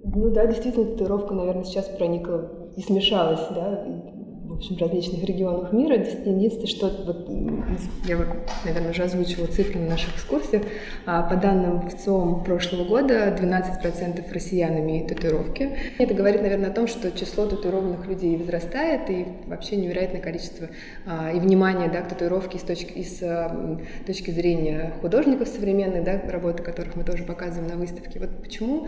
Ну 0.03 0.31
да, 0.31 0.47
действительно, 0.47 0.85
татуировка, 0.85 1.33
наверное, 1.35 1.65
сейчас 1.65 1.87
проникла 1.89 2.71
и 2.75 2.81
смешалась, 2.81 3.47
да, 3.53 3.85
в 4.51 4.55
общем, 4.55 4.77
различных 4.77 5.23
регионах 5.23 5.71
мира. 5.71 5.95
Единственное, 5.95 6.67
что 6.67 6.89
вот, 7.05 7.29
я, 8.05 8.17
наверное, 8.65 8.91
уже 8.91 9.03
озвучивала 9.03 9.47
цифры 9.47 9.79
на 9.79 9.89
наших 9.89 10.15
экскурсиях. 10.15 10.63
А, 11.05 11.23
по 11.23 11.35
данным 11.35 11.87
в 11.87 11.97
ЦОМ 11.97 12.43
прошлого 12.43 12.85
года 12.85 13.35
12% 13.39 14.23
россиян 14.31 14.77
имеют 14.79 15.09
татуировки. 15.09 15.77
Это 15.97 16.13
говорит, 16.13 16.41
наверное, 16.41 16.69
о 16.69 16.73
том, 16.73 16.87
что 16.87 17.11
число 17.11 17.45
татуированных 17.45 18.05
людей 18.07 18.37
возрастает 18.37 19.09
и 19.09 19.27
вообще 19.47 19.77
невероятное 19.77 20.21
количество 20.21 20.67
а, 21.05 21.31
и 21.31 21.39
внимания 21.39 21.89
да, 21.89 22.01
к 22.01 22.09
татуировке 22.09 22.59
с 22.59 22.61
точки, 22.61 22.91
и 22.93 23.03
с 23.03 23.21
а, 23.21 23.79
точки 24.05 24.31
зрения 24.31 24.93
художников 25.01 25.47
современных, 25.47 26.03
да, 26.03 26.21
работы 26.27 26.63
которых 26.63 26.95
мы 26.95 27.03
тоже 27.03 27.23
показываем 27.23 27.69
на 27.69 27.77
выставке. 27.77 28.19
Вот 28.19 28.29
почему 28.41 28.87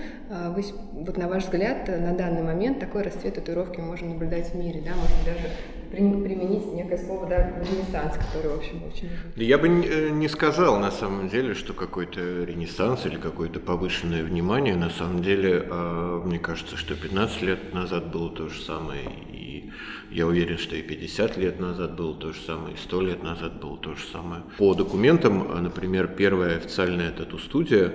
вот 0.94 1.18
на 1.18 1.28
ваш 1.28 1.44
взгляд, 1.44 1.88
на 1.88 2.14
данный 2.14 2.42
момент 2.42 2.80
такой 2.80 3.04
расцвет 3.04 3.36
татуировки 3.36 3.80
мы 3.80 3.88
можем 3.88 4.10
наблюдать 4.10 4.52
в 4.52 4.56
мире, 4.56 4.82
да, 4.86 4.92
может 4.96 5.16
даже 5.26 5.48
применить 5.94 6.74
некое 6.74 6.98
слово, 6.98 7.28
да, 7.28 7.54
ренессанс, 7.60 8.18
который, 8.18 8.52
в 8.52 8.58
общем, 8.58 8.84
очень... 8.84 9.10
Я 9.36 9.58
бы 9.58 9.68
э, 9.68 10.10
не 10.10 10.28
сказал, 10.28 10.80
на 10.80 10.92
самом 10.92 11.30
деле, 11.30 11.54
что 11.54 11.74
какой-то 11.74 12.44
ренессанс 12.44 13.06
или 13.06 13.18
какое-то 13.18 13.60
повышенное 13.60 14.24
внимание. 14.24 14.76
На 14.76 14.90
самом 14.90 15.22
деле, 15.22 15.68
а, 15.70 16.22
мне 16.24 16.40
кажется, 16.40 16.78
что 16.78 16.96
15 16.96 17.42
лет 17.44 17.74
назад 17.74 18.12
было 18.12 18.30
то 18.30 18.50
же 18.50 18.62
самое, 18.62 19.04
и 19.32 19.72
я 20.12 20.26
уверен, 20.28 20.58
что 20.58 20.76
и 20.76 20.82
50 20.82 21.38
лет 21.38 21.60
назад 21.60 21.96
было 21.96 22.16
то 22.16 22.34
же 22.34 22.40
самое, 22.42 22.76
и 22.76 22.78
100 22.78 23.02
лет 23.02 23.24
назад 23.24 23.60
было 23.60 23.78
то 23.78 23.96
же 23.96 24.04
самое. 24.12 24.44
По 24.58 24.74
документам, 24.74 25.48
а, 25.52 25.62
например, 25.62 26.08
первая 26.08 26.58
официальная 26.58 27.12
тату-студия 27.12 27.94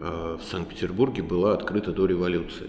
а, 0.00 0.38
в 0.38 0.42
Санкт-Петербурге 0.44 1.22
была 1.22 1.54
открыта 1.54 1.92
до 1.92 2.06
революции. 2.06 2.68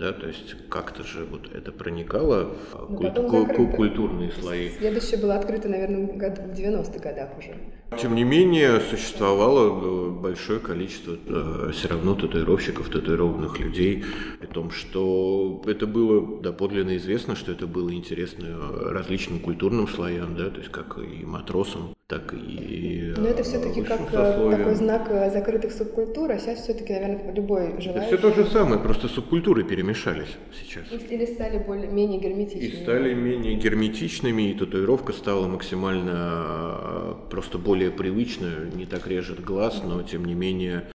Да, 0.00 0.12
то 0.12 0.26
есть 0.26 0.56
как-то 0.70 1.02
же 1.04 1.24
вот 1.30 1.50
это 1.54 1.72
проникало 1.72 2.54
в 2.72 2.90
Но 2.90 2.96
куль- 2.96 3.06
потом 3.08 3.28
ку- 3.30 3.40
закрыто. 3.42 3.76
культурные 3.76 4.32
слои. 4.32 4.70
Следующее 4.78 5.20
было 5.20 5.34
открыто, 5.36 5.68
наверное, 5.68 6.06
в 6.06 6.16
году- 6.16 6.42
в 6.42 6.54
90-х 6.54 6.98
годах 7.00 7.28
уже. 7.38 7.54
Тем 8.00 8.14
не 8.14 8.24
менее, 8.24 8.80
существовало 8.80 10.10
большое 10.10 10.58
количество 10.60 11.16
э, 11.26 11.70
все 11.72 11.88
равно 11.88 12.14
татуировщиков, 12.14 12.88
татуированных 12.88 13.58
людей, 13.60 14.04
при 14.40 14.46
том, 14.46 14.70
что 14.70 15.62
это 15.66 15.86
было 15.86 16.40
доподлинно 16.40 16.96
известно, 16.96 17.36
что 17.36 17.52
это 17.52 17.66
было 17.66 17.92
интересно 17.92 18.46
различным 18.90 19.38
культурным 19.40 19.86
слоям, 19.88 20.34
да, 20.36 20.48
то 20.50 20.58
есть 20.60 20.70
как 20.70 20.98
и 20.98 21.24
матросам, 21.26 21.92
так 22.10 22.34
и 22.34 23.14
Но 23.16 23.28
это 23.28 23.40
э, 23.40 23.44
все-таки 23.44 23.80
высшим 23.82 24.06
как 24.06 24.12
э, 24.12 24.50
такой 24.50 24.74
знак 24.74 25.08
э, 25.10 25.30
закрытых 25.30 25.72
субкультур, 25.72 26.32
а 26.32 26.38
сейчас 26.38 26.58
все-таки, 26.58 26.92
наверное, 26.92 27.32
любой 27.32 27.68
Это 27.68 27.80
желающий. 27.80 28.06
все 28.08 28.18
то 28.18 28.34
же 28.34 28.46
самое, 28.46 28.82
просто 28.82 29.06
субкультуры 29.06 29.62
перемешались 29.62 30.36
сейчас. 30.52 30.86
Или 31.08 31.24
стали 31.24 31.58
более, 31.58 31.88
менее 31.88 32.20
герметичными. 32.20 32.64
И 32.64 32.82
стали 32.82 33.14
менее 33.14 33.54
герметичными, 33.54 34.50
и 34.50 34.54
татуировка 34.54 35.12
стала 35.12 35.46
максимально 35.46 36.78
э, 36.82 37.14
просто 37.30 37.58
более 37.58 37.92
привычная, 37.92 38.68
не 38.74 38.86
так 38.86 39.06
режет 39.06 39.44
глаз, 39.44 39.82
но 39.84 40.02
тем 40.02 40.24
не 40.24 40.34
менее 40.34 40.90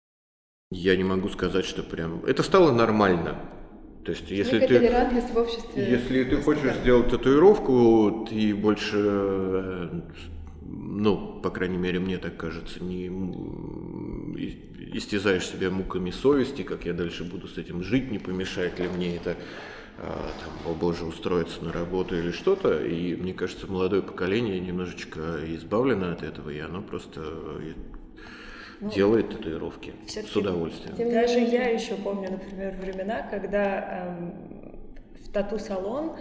я 0.70 0.96
не 0.96 1.04
могу 1.04 1.28
сказать, 1.28 1.66
что 1.66 1.82
прям... 1.82 2.24
Это 2.24 2.42
стало 2.42 2.72
нормально. 2.72 3.36
То 4.06 4.12
есть 4.12 4.30
если 4.30 4.60
Некая 4.60 5.10
ты... 5.10 5.20
в 5.20 5.36
обществе. 5.36 5.90
Если 5.90 6.24
ты 6.24 6.36
хочешь 6.38 6.74
сделать 6.76 7.10
татуировку, 7.10 8.26
ты 8.28 8.54
больше, 8.54 8.98
э, 8.98 10.00
ну, 10.66 11.40
по 11.42 11.50
крайней 11.50 11.78
мере, 11.78 11.98
мне 11.98 12.18
так 12.18 12.36
кажется, 12.36 12.82
не 12.82 13.08
истязаешь 14.92 15.46
себя 15.46 15.70
муками 15.70 16.10
совести, 16.10 16.62
как 16.62 16.84
я 16.84 16.92
дальше 16.92 17.24
буду 17.24 17.48
с 17.48 17.58
этим 17.58 17.82
жить, 17.82 18.10
не 18.10 18.18
помешает 18.18 18.78
ли 18.78 18.88
мне 18.88 19.16
это, 19.16 19.36
а, 19.98 20.30
там, 20.44 20.72
о 20.72 20.74
боже, 20.74 21.04
устроиться 21.04 21.64
на 21.64 21.72
работу 21.72 22.16
или 22.16 22.30
что-то. 22.30 22.84
И 22.84 23.14
мне 23.16 23.32
кажется, 23.32 23.66
молодое 23.66 24.02
поколение 24.02 24.60
немножечко 24.60 25.38
избавлено 25.46 26.12
от 26.12 26.22
этого, 26.22 26.50
и 26.50 26.58
оно 26.58 26.82
просто 26.82 27.20
э, 27.22 27.72
Ну, 28.80 28.90
делает 28.90 29.30
татуировки 29.30 29.94
с 30.06 30.36
удовольствием. 30.36 30.96
Тем 30.96 31.10
Даже 31.10 31.38
я 31.38 31.68
еще 31.68 31.94
помню, 31.96 32.30
например, 32.32 32.76
времена, 32.80 33.26
когда 33.30 34.16
эм, 34.18 34.78
в 35.24 35.32
тату-салон 35.32 36.16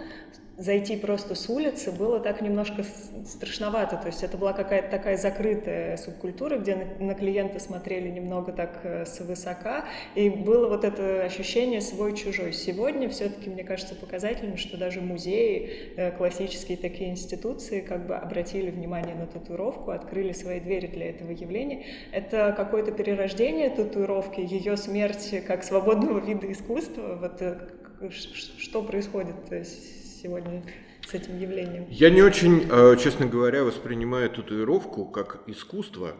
зайти 0.62 0.96
просто 0.96 1.34
с 1.34 1.48
улицы 1.48 1.90
было 1.90 2.20
так 2.20 2.40
немножко 2.40 2.84
страшновато. 3.26 3.96
То 3.96 4.06
есть 4.06 4.22
это 4.22 4.36
была 4.36 4.52
какая-то 4.52 4.90
такая 4.90 5.16
закрытая 5.16 5.96
субкультура, 5.96 6.58
где 6.58 6.76
на, 6.76 7.06
на 7.06 7.14
клиента 7.14 7.58
смотрели 7.58 8.08
немного 8.08 8.52
так 8.52 8.80
э, 8.84 9.04
свысока, 9.06 9.84
и 10.14 10.30
было 10.30 10.68
вот 10.68 10.84
это 10.84 11.24
ощущение 11.24 11.80
свой-чужой. 11.80 12.52
Сегодня 12.52 13.08
все-таки, 13.08 13.50
мне 13.50 13.64
кажется, 13.64 13.94
показательно, 13.94 14.56
что 14.56 14.76
даже 14.76 15.00
музеи, 15.00 15.92
э, 15.96 16.12
классические 16.12 16.78
такие 16.78 17.10
институции, 17.10 17.80
как 17.80 18.06
бы 18.06 18.14
обратили 18.14 18.70
внимание 18.70 19.14
на 19.14 19.26
татуировку, 19.26 19.90
открыли 19.90 20.32
свои 20.32 20.60
двери 20.60 20.86
для 20.86 21.10
этого 21.10 21.32
явления. 21.32 21.84
Это 22.12 22.54
какое-то 22.56 22.92
перерождение 22.92 23.68
татуировки, 23.70 24.40
ее 24.40 24.76
смерть 24.76 25.34
как 25.46 25.64
свободного 25.64 26.18
вида 26.24 26.50
искусства. 26.50 27.18
Вот 27.20 27.42
э, 27.42 27.58
что 28.58 28.82
происходит 28.82 29.36
сегодня 30.22 30.62
с 31.06 31.14
этим 31.14 31.38
явлением? 31.38 31.86
Я 31.90 32.10
не 32.10 32.22
очень, 32.22 32.66
э, 32.70 32.96
честно 33.02 33.26
говоря, 33.26 33.64
воспринимаю 33.64 34.30
татуировку 34.30 35.06
как 35.06 35.42
искусство. 35.46 36.14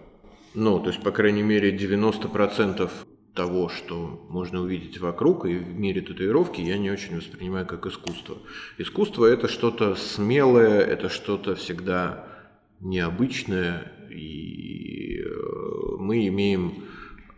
Ну, 0.54 0.80
то 0.80 0.88
есть, 0.88 1.02
по 1.02 1.12
крайней 1.12 1.42
мере, 1.42 1.70
90% 1.70 2.90
того, 3.34 3.68
что 3.70 4.26
можно 4.28 4.60
увидеть 4.60 4.98
вокруг 4.98 5.46
и 5.46 5.56
в 5.56 5.78
мире 5.78 6.02
татуировки, 6.02 6.60
я 6.60 6.76
не 6.76 6.90
очень 6.90 7.16
воспринимаю 7.16 7.66
как 7.66 7.86
искусство. 7.86 8.36
Искусство– 8.76 9.24
это 9.26 9.48
что-то 9.48 9.94
смелое, 9.94 10.80
это 10.80 11.08
что-то 11.08 11.54
всегда 11.54 12.26
необычное, 12.80 13.92
и 14.10 15.20
э, 15.20 15.28
мы 15.98 16.26
имеем 16.26 16.84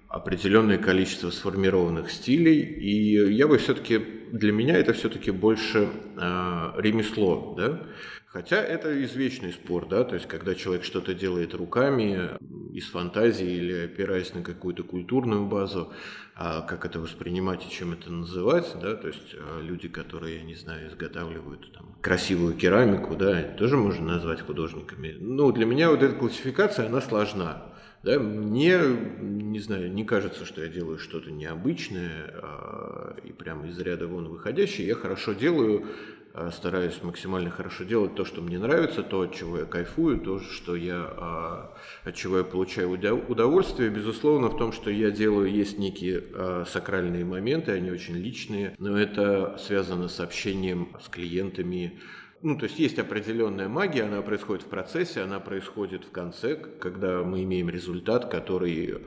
определенное 0.09 0.79
количество 0.79 1.31
сформированных 1.31 2.11
стилей, 2.11 2.61
и 2.61 3.33
я 3.33 3.47
бы 3.47 3.59
все-таки, 3.59 4.01
для 4.35 4.53
меня 4.53 4.77
это 4.77 4.93
все-таки 4.93 5.31
больше 5.31 5.89
э, 6.17 6.73
ремесло, 6.79 7.55
да, 7.57 7.81
хотя 8.27 8.57
это 8.57 9.03
извечный 9.05 9.53
спор, 9.53 9.87
да, 9.87 10.03
то 10.03 10.17
есть 10.17 10.27
когда 10.27 10.55
человек 10.55 10.85
что-то 10.85 11.15
делает 11.15 11.55
руками, 11.55 12.31
из 12.73 12.89
фантазии 12.89 13.49
или 13.49 13.85
опираясь 13.85 14.35
на 14.35 14.43
какую-то 14.43 14.83
культурную 14.83 15.47
базу, 15.47 15.93
а 16.35 16.63
как 16.63 16.85
это 16.85 16.99
воспринимать 16.99 17.65
и 17.65 17.71
чем 17.71 17.93
это 17.93 18.11
называть, 18.11 18.75
да, 18.83 18.97
то 18.97 19.07
есть 19.07 19.33
э, 19.33 19.61
люди, 19.63 19.87
которые, 19.87 20.39
я 20.39 20.43
не 20.43 20.57
знаю, 20.57 20.89
изготавливают 20.89 21.73
там, 21.73 21.95
красивую 22.01 22.55
керамику, 22.55 23.15
да, 23.15 23.43
тоже 23.43 23.77
можно 23.77 24.15
назвать 24.15 24.41
художниками. 24.41 25.17
Ну, 25.21 25.53
для 25.53 25.67
меня 25.67 25.91
вот 25.91 26.03
эта 26.03 26.17
классификация, 26.17 26.87
она 26.87 27.01
сложна. 27.01 27.74
Да, 28.05 28.19
мне, 28.19 28.79
не 29.19 29.61
знаю, 29.61 29.91
не 29.91 30.05
кажется, 30.05 30.45
что 30.45 30.63
я 30.63 30.69
делаю 30.69 30.99
что-то 30.99 31.31
необычное 31.31 32.35
а, 32.35 33.17
и 33.25 33.33
прямо 33.33 33.67
из 33.67 33.79
ряда 33.79 34.07
вон 34.07 34.29
выходящее. 34.29 34.87
Я 34.89 34.95
хорошо 34.95 35.33
делаю, 35.33 35.87
а, 36.35 36.51
стараюсь 36.51 37.03
максимально 37.03 37.49
хорошо 37.49 37.85
делать 37.85 38.15
то, 38.15 38.27
что 38.27 38.43
мне 38.43 38.59
нравится, 38.59 39.03
то, 39.03 39.23
от 39.23 39.35
чего 39.35 39.61
я 39.61 39.65
кайфую, 39.65 40.21
то, 40.21 40.39
что 40.39 40.77
я, 40.77 41.01
а, 41.17 41.75
от 42.05 42.15
чего 42.15 42.37
я 42.37 42.45
получаю 42.45 42.91
удов- 42.91 43.25
удовольствие. 43.31 43.89
Безусловно, 43.89 44.49
в 44.49 44.59
том, 44.59 44.73
что 44.73 44.91
я 44.91 45.11
делаю, 45.11 45.51
есть 45.51 45.79
некие 45.79 46.23
а, 46.35 46.65
сакральные 46.67 47.25
моменты, 47.25 47.73
они 47.73 47.91
очень 47.91 48.17
личные, 48.17 48.75
но 48.77 48.99
это 48.99 49.57
связано 49.59 50.09
с 50.09 50.21
общением 50.21 50.95
с 51.03 51.09
клиентами, 51.09 51.99
ну, 52.45 52.59
то 52.59 52.67
есть 52.67 52.79
есть 52.79 52.99
определенная 52.99 53.69
магия, 53.69 54.03
она 54.03 54.21
происходит 54.21 54.65
в 54.65 54.69
процессе, 54.69 55.23
она 55.23 55.41
происходит 55.41 56.05
в 56.05 56.11
конце, 56.11 56.55
когда 56.55 57.23
мы 57.23 57.43
имеем 57.43 57.71
результат, 57.71 58.31
который 58.31 58.99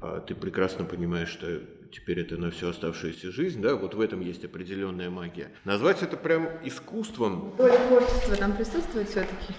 а, 0.00 0.18
ты 0.18 0.34
прекрасно 0.34 0.84
понимаешь, 0.84 1.28
что 1.28 1.60
теперь 1.92 2.18
это 2.18 2.36
на 2.36 2.50
всю 2.50 2.68
оставшуюся 2.68 3.30
жизнь, 3.30 3.62
да, 3.62 3.76
вот 3.76 3.94
в 3.94 4.00
этом 4.00 4.20
есть 4.20 4.44
определенная 4.44 5.08
магия. 5.08 5.52
Назвать 5.64 6.02
это 6.02 6.16
прям 6.16 6.48
искусством, 6.64 7.54
Доля 7.56 7.78
творчества 7.86 8.34
там 8.34 8.56
присутствует 8.56 9.08
все-таки. 9.08 9.54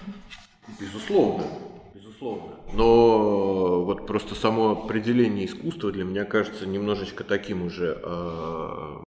безусловно, 0.78 1.44
безусловно. 1.94 2.56
Но 2.74 3.82
вот 3.82 4.06
просто 4.06 4.34
само 4.34 4.72
определение 4.72 5.46
искусства 5.46 5.90
для 5.90 6.04
меня 6.04 6.26
кажется 6.26 6.66
немножечко 6.66 7.24
таким 7.24 7.64
уже 7.64 7.98
а, 8.02 9.02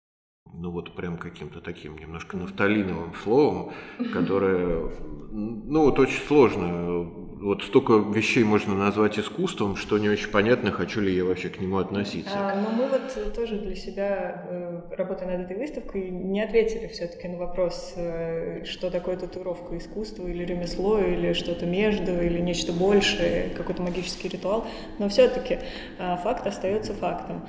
ну 0.58 0.70
вот 0.70 0.94
прям 0.94 1.16
каким-то 1.18 1.60
таким 1.60 1.98
немножко 1.98 2.36
нафталиновым 2.36 3.14
словом, 3.22 3.72
которое, 4.12 4.90
ну 5.30 5.84
вот 5.84 5.98
очень 5.98 6.20
сложно. 6.26 7.26
Вот 7.36 7.62
столько 7.62 7.92
вещей 7.92 8.44
можно 8.44 8.74
назвать 8.74 9.18
искусством, 9.18 9.76
что 9.76 9.98
не 9.98 10.08
очень 10.08 10.30
понятно, 10.30 10.72
хочу 10.72 11.02
ли 11.02 11.14
я 11.14 11.22
вообще 11.22 11.50
к 11.50 11.60
нему 11.60 11.76
относиться. 11.76 12.32
А, 12.34 12.56
но 12.56 12.70
мы 12.70 12.88
вот 12.88 13.34
тоже 13.34 13.58
для 13.58 13.74
себя, 13.76 14.46
э, 14.48 14.80
работая 14.96 15.36
над 15.36 15.44
этой 15.44 15.58
выставкой, 15.58 16.10
не 16.10 16.42
ответили 16.42 16.86
все-таки 16.86 17.28
на 17.28 17.36
вопрос, 17.36 17.92
э, 17.96 18.64
что 18.64 18.90
такое 18.90 19.18
татуировка, 19.18 19.76
искусство 19.76 20.26
или 20.26 20.44
ремесло, 20.46 20.98
или 20.98 21.34
что-то 21.34 21.66
между, 21.66 22.12
или 22.22 22.40
нечто 22.40 22.72
большее, 22.72 23.50
какой-то 23.54 23.82
магический 23.82 24.28
ритуал. 24.28 24.66
Но 24.98 25.10
все-таки 25.10 25.58
факт 25.98 26.46
остается 26.46 26.94
фактом. 26.94 27.46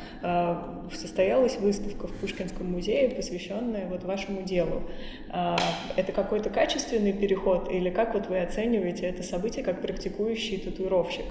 Состоялась 0.93 1.58
выставка 1.60 2.08
в 2.08 2.13
Пушкинском 2.17 2.70
музее, 2.70 2.96
посвященная 3.05 3.88
вот 3.88 4.03
вашему 4.03 4.41
делу. 4.41 4.83
А, 5.29 5.57
Это 5.95 6.12
какой-то 6.12 6.49
качественный 6.49 7.13
переход, 7.13 7.71
или 7.71 7.89
как 7.89 8.13
вот 8.13 8.27
вы 8.27 8.39
оцениваете 8.39 9.07
это 9.07 9.23
событие 9.23 9.63
как 9.63 9.81
практикующий 9.81 10.57
татуировщик? 10.57 11.25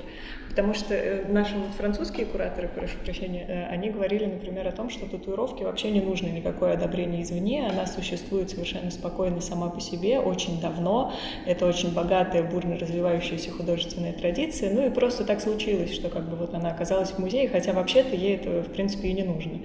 Потому 0.56 0.72
что 0.72 0.94
э, 0.94 1.26
наши 1.28 1.54
французские 1.76 2.24
кураторы, 2.24 2.68
прошу 2.74 2.96
прощения, 3.04 3.44
э, 3.46 3.66
они 3.66 3.90
говорили, 3.90 4.24
например, 4.24 4.66
о 4.66 4.72
том, 4.72 4.88
что 4.88 5.06
татуировке 5.06 5.64
вообще 5.64 5.90
не 5.90 6.00
нужно 6.00 6.28
никакое 6.28 6.72
одобрение 6.72 7.22
извне, 7.22 7.68
она 7.68 7.86
существует 7.86 8.48
совершенно 8.48 8.90
спокойно 8.90 9.42
сама 9.42 9.68
по 9.68 9.82
себе, 9.82 10.18
очень 10.18 10.58
давно, 10.58 11.12
это 11.44 11.66
очень 11.66 11.92
богатая, 11.92 12.42
бурно 12.42 12.78
развивающаяся 12.78 13.50
художественная 13.50 14.14
традиция, 14.14 14.72
ну 14.72 14.86
и 14.86 14.90
просто 14.90 15.24
так 15.24 15.42
случилось, 15.42 15.92
что 15.92 16.08
как 16.08 16.26
бы 16.26 16.36
вот 16.36 16.54
она 16.54 16.70
оказалась 16.70 17.10
в 17.10 17.18
музее, 17.18 17.50
хотя 17.50 17.74
вообще-то 17.74 18.16
ей 18.16 18.36
это, 18.36 18.62
в 18.62 18.72
принципе, 18.72 19.08
и 19.08 19.12
не 19.12 19.24
нужно. 19.24 19.60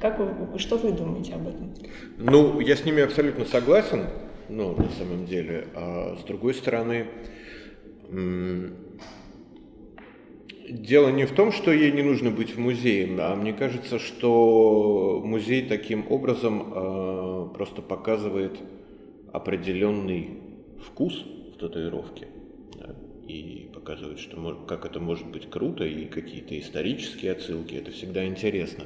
Как 0.00 0.18
вы, 0.18 0.58
что 0.58 0.78
вы 0.78 0.92
думаете 0.92 1.34
об 1.34 1.46
этом? 1.46 1.74
Ну, 2.16 2.58
я 2.60 2.74
с 2.74 2.84
ними 2.86 3.02
абсолютно 3.02 3.44
согласен, 3.44 4.06
ну, 4.48 4.74
на 4.74 4.88
самом 4.90 5.26
деле. 5.26 5.68
А 5.74 6.16
с 6.18 6.24
другой 6.24 6.54
стороны, 6.54 7.06
дело 10.70 11.10
не 11.10 11.26
в 11.26 11.32
том, 11.32 11.52
что 11.52 11.70
ей 11.70 11.92
не 11.92 12.02
нужно 12.02 12.30
быть 12.30 12.56
в 12.56 12.58
музее, 12.58 13.14
а 13.20 13.36
мне 13.36 13.52
кажется, 13.52 13.98
что 13.98 15.20
музей 15.22 15.66
таким 15.68 16.10
образом 16.10 16.72
а, 16.74 17.48
просто 17.48 17.82
показывает 17.82 18.58
определенный 19.32 20.38
вкус 20.86 21.26
в 21.54 21.58
татуировке. 21.58 22.28
да. 22.74 22.94
и 23.28 23.68
показывают, 23.74 24.18
что, 24.18 24.64
как 24.66 24.86
это 24.86 24.98
может 24.98 25.26
быть 25.26 25.50
круто, 25.50 25.84
и 25.84 26.06
какие-то 26.06 26.58
исторические 26.58 27.32
отсылки, 27.32 27.74
это 27.74 27.90
всегда 27.90 28.24
интересно. 28.24 28.84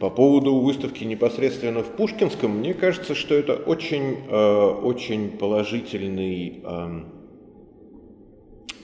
По 0.00 0.10
поводу 0.10 0.56
выставки 0.56 1.04
непосредственно 1.04 1.82
в 1.82 1.96
Пушкинском, 1.96 2.58
мне 2.58 2.74
кажется, 2.74 3.14
что 3.14 3.34
это 3.34 3.54
очень, 3.54 4.16
э, 4.28 4.64
очень 4.82 5.30
положительный 5.30 6.60
эм, 6.64 7.12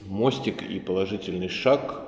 мостик 0.07 0.63
и 0.63 0.79
положительный 0.79 1.49
шаг 1.49 2.03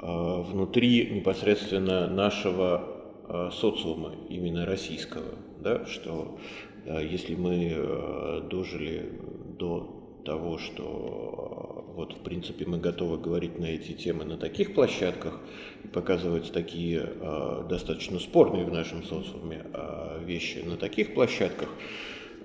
э, 0.00 0.42
внутри 0.42 1.10
непосредственно 1.10 2.06
нашего 2.08 2.82
э, 3.28 3.50
социума, 3.52 4.14
именно 4.30 4.64
российского, 4.64 5.34
да, 5.58 5.84
что 5.86 6.38
если 6.86 7.34
мы 7.34 8.42
дожили 8.50 9.12
до 9.58 10.22
того, 10.24 10.56
что 10.56 11.69
вот, 12.00 12.14
в 12.14 12.20
принципе, 12.20 12.64
мы 12.64 12.78
готовы 12.78 13.18
говорить 13.18 13.58
на 13.58 13.66
эти 13.66 13.92
темы 13.92 14.24
на 14.24 14.38
таких 14.38 14.74
площадках 14.74 15.38
и 15.84 15.88
показывать 15.88 16.50
такие 16.50 17.02
э, 17.04 17.64
достаточно 17.68 18.18
спорные 18.18 18.64
в 18.64 18.72
нашем 18.72 19.02
социуме 19.02 19.66
э, 19.70 20.24
вещи 20.24 20.64
на 20.64 20.78
таких 20.78 21.12
площадках, 21.12 21.68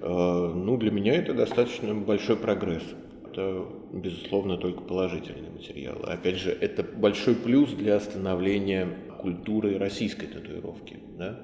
э, 0.02 0.08
ну, 0.10 0.76
для 0.76 0.91
меня 0.91 1.15
это 1.15 1.34
достаточно 1.34 1.96
большой 1.96 2.36
прогресс. 2.36 2.84
Это, 3.32 3.65
безусловно, 3.94 4.58
только 4.58 4.82
положительный 4.82 5.50
материал. 5.50 6.00
Опять 6.04 6.36
же, 6.36 6.52
это 6.52 6.84
большой 6.84 7.36
плюс 7.36 7.70
для 7.70 7.98
становления 8.02 8.89
культуры 9.22 9.78
российской 9.78 10.28
татуировки. 10.28 11.00
Да? 11.18 11.39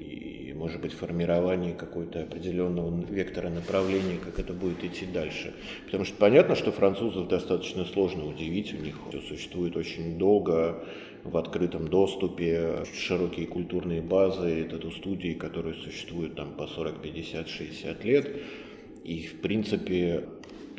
и, 0.00 0.39
может 0.60 0.82
быть, 0.82 0.92
формирование 0.92 1.72
какой-то 1.72 2.20
определенного 2.20 2.94
вектора 3.06 3.48
направления, 3.48 4.18
как 4.22 4.38
это 4.38 4.52
будет 4.52 4.84
идти 4.84 5.06
дальше. 5.06 5.54
Потому 5.86 6.04
что 6.04 6.16
понятно, 6.18 6.54
что 6.54 6.70
французов 6.70 7.28
достаточно 7.28 7.86
сложно 7.86 8.26
удивить, 8.26 8.74
у 8.74 8.76
них 8.76 8.94
все 9.08 9.22
существует 9.22 9.74
очень 9.78 10.18
долго, 10.18 10.84
в 11.24 11.36
открытом 11.36 11.88
доступе, 11.88 12.84
широкие 12.94 13.46
культурные 13.46 14.02
базы, 14.02 14.62
это 14.62 14.90
студии, 14.90 15.32
которые 15.32 15.74
существуют 15.74 16.34
там 16.34 16.52
по 16.52 16.66
40, 16.66 17.00
50, 17.00 17.48
60 17.48 18.04
лет. 18.04 18.36
И, 19.04 19.22
в 19.22 19.40
принципе, 19.40 20.24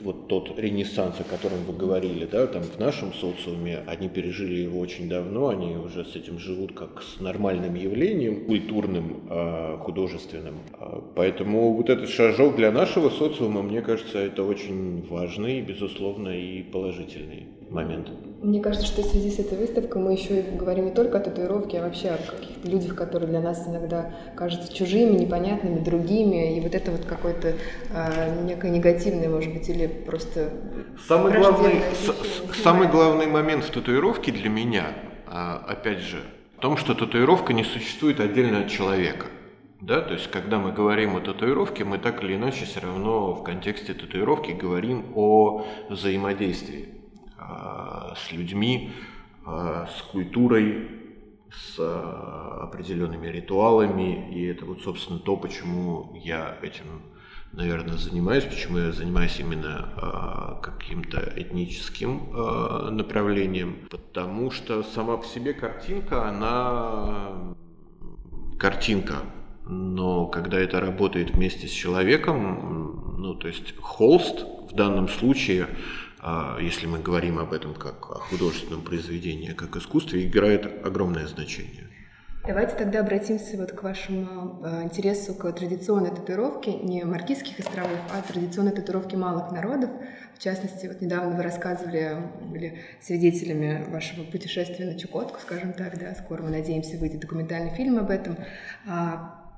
вот 0.03 0.27
тот 0.27 0.57
ренессанс, 0.57 1.19
о 1.19 1.23
котором 1.23 1.59
вы 1.67 1.73
говорили, 1.73 2.25
да, 2.25 2.47
там 2.47 2.63
в 2.63 2.79
нашем 2.79 3.13
социуме, 3.13 3.83
они 3.87 4.09
пережили 4.09 4.61
его 4.61 4.79
очень 4.79 5.09
давно, 5.09 5.49
они 5.49 5.75
уже 5.75 6.05
с 6.05 6.15
этим 6.15 6.39
живут 6.39 6.73
как 6.73 7.01
с 7.01 7.19
нормальным 7.19 7.75
явлением, 7.75 8.45
культурным, 8.45 9.21
а, 9.29 9.77
художественным. 9.77 10.55
А, 10.73 11.03
поэтому 11.15 11.73
вот 11.73 11.89
этот 11.89 12.09
шажок 12.09 12.55
для 12.55 12.71
нашего 12.71 13.09
социума, 13.09 13.61
мне 13.61 13.81
кажется, 13.81 14.19
это 14.19 14.43
очень 14.43 15.05
важный, 15.07 15.61
безусловно, 15.61 16.29
и 16.29 16.63
положительный 16.63 17.47
момент. 17.69 18.09
Мне 18.41 18.59
кажется, 18.59 18.87
что 18.87 19.03
в 19.03 19.05
связи 19.05 19.29
с 19.29 19.37
этой 19.37 19.55
выставкой 19.55 20.01
мы 20.01 20.13
еще 20.13 20.39
и 20.39 20.55
говорим 20.55 20.85
не 20.85 20.91
только 20.91 21.19
о 21.19 21.21
татуировке, 21.21 21.79
а 21.79 21.83
вообще 21.83 22.09
о 22.09 22.17
каких-то 22.17 22.67
людях, 22.67 22.95
которые 22.95 23.29
для 23.29 23.39
нас 23.39 23.67
иногда 23.67 24.11
кажутся 24.35 24.73
чужими, 24.73 25.11
непонятными, 25.11 25.77
другими, 25.79 26.57
и 26.57 26.59
вот 26.59 26.73
это 26.73 26.89
вот 26.89 27.05
какое-то 27.05 27.53
э, 27.91 28.43
некое 28.43 28.71
негативное, 28.71 29.29
может 29.29 29.53
быть, 29.53 29.69
или 29.69 29.85
просто 29.85 30.49
самый 31.07 31.37
главный, 31.37 31.83
с, 31.93 32.63
самый 32.63 32.87
главный 32.87 33.27
момент 33.27 33.63
в 33.63 33.69
татуировке 33.69 34.31
для 34.31 34.49
меня, 34.49 34.87
а, 35.27 35.63
опять 35.67 35.99
же, 35.99 36.23
в 36.57 36.61
том, 36.61 36.77
что 36.77 36.95
татуировка 36.95 37.53
не 37.53 37.63
существует 37.63 38.19
отдельно 38.19 38.61
от 38.61 38.69
человека. 38.69 39.27
Да, 39.81 40.01
то 40.01 40.13
есть, 40.13 40.31
когда 40.31 40.57
мы 40.57 40.71
говорим 40.71 41.15
о 41.15 41.19
татуировке, 41.19 41.83
мы 41.83 41.99
так 41.99 42.23
или 42.23 42.35
иначе 42.35 42.65
все 42.65 42.79
равно 42.79 43.35
в 43.35 43.43
контексте 43.43 43.93
татуировки 43.93 44.51
говорим 44.51 45.11
о 45.15 45.63
взаимодействии. 45.89 46.89
а, 46.89 47.00
с 48.15 48.31
людьми, 48.31 48.91
а, 49.45 49.87
с 49.87 50.01
культурой, 50.03 50.89
с 51.51 51.77
а, 51.79 52.61
определенными 52.63 53.27
ритуалами. 53.27 54.31
И 54.33 54.45
это 54.45 54.65
вот, 54.65 54.81
собственно, 54.81 55.19
то, 55.19 55.35
почему 55.35 56.13
я 56.23 56.57
этим, 56.61 57.01
наверное, 57.51 57.97
занимаюсь, 57.97 58.43
почему 58.43 58.77
я 58.77 58.91
занимаюсь 58.91 59.39
именно 59.39 60.59
каким-то 60.61 61.33
этническим 61.35 62.95
направлением. 62.95 63.87
Потому 63.89 64.51
что 64.51 64.83
сама 64.83 65.17
по 65.17 65.25
себе 65.25 65.53
картинка, 65.53 66.29
она 66.29 67.55
картинка, 68.59 69.17
но 69.65 70.27
когда 70.27 70.59
это 70.59 70.79
работает 70.79 71.31
вместе 71.31 71.67
с 71.67 71.71
человеком, 71.71 73.15
ну, 73.17 73.35
то 73.35 73.47
есть 73.47 73.75
холст 73.77 74.45
в 74.71 74.75
данном 74.75 75.07
случае 75.09 75.67
а, 76.23 76.57
если 76.61 76.85
мы 76.85 76.99
говорим 76.99 77.39
об 77.39 77.51
этом 77.51 77.73
как 77.73 78.09
о 78.11 78.19
художественном 78.19 78.81
произведении, 78.81 79.53
как 79.53 79.75
искусстве, 79.75 80.27
играет 80.27 80.85
огромное 80.85 81.25
значение. 81.27 81.87
Давайте 82.45 82.75
тогда 82.75 83.01
обратимся 83.01 83.55
вот 83.57 83.71
к 83.71 83.83
вашему 83.83 84.63
э, 84.63 84.83
интересу 84.83 85.35
к 85.35 85.51
традиционной 85.51 86.09
татуировке 86.09 86.73
не 86.73 87.03
Маркизских 87.03 87.59
островов, 87.59 87.99
а 88.11 88.21
традиционной 88.21 88.71
татуировке 88.71 89.15
малых 89.15 89.51
народов. 89.51 89.91
В 90.35 90.43
частности, 90.43 90.87
вот 90.87 91.01
недавно 91.01 91.35
вы 91.37 91.43
рассказывали, 91.43 92.17
были 92.41 92.79
свидетелями 92.99 93.85
вашего 93.89 94.23
путешествия 94.23 94.85
на 94.85 94.97
Чукотку, 94.97 95.39
скажем 95.39 95.73
так, 95.73 95.99
да, 95.99 96.15
скоро 96.15 96.41
мы 96.41 96.49
надеемся 96.49 96.97
выйдет 96.97 97.19
документальный 97.19 97.75
фильм 97.75 97.99
об 97.99 98.09
этом. 98.09 98.37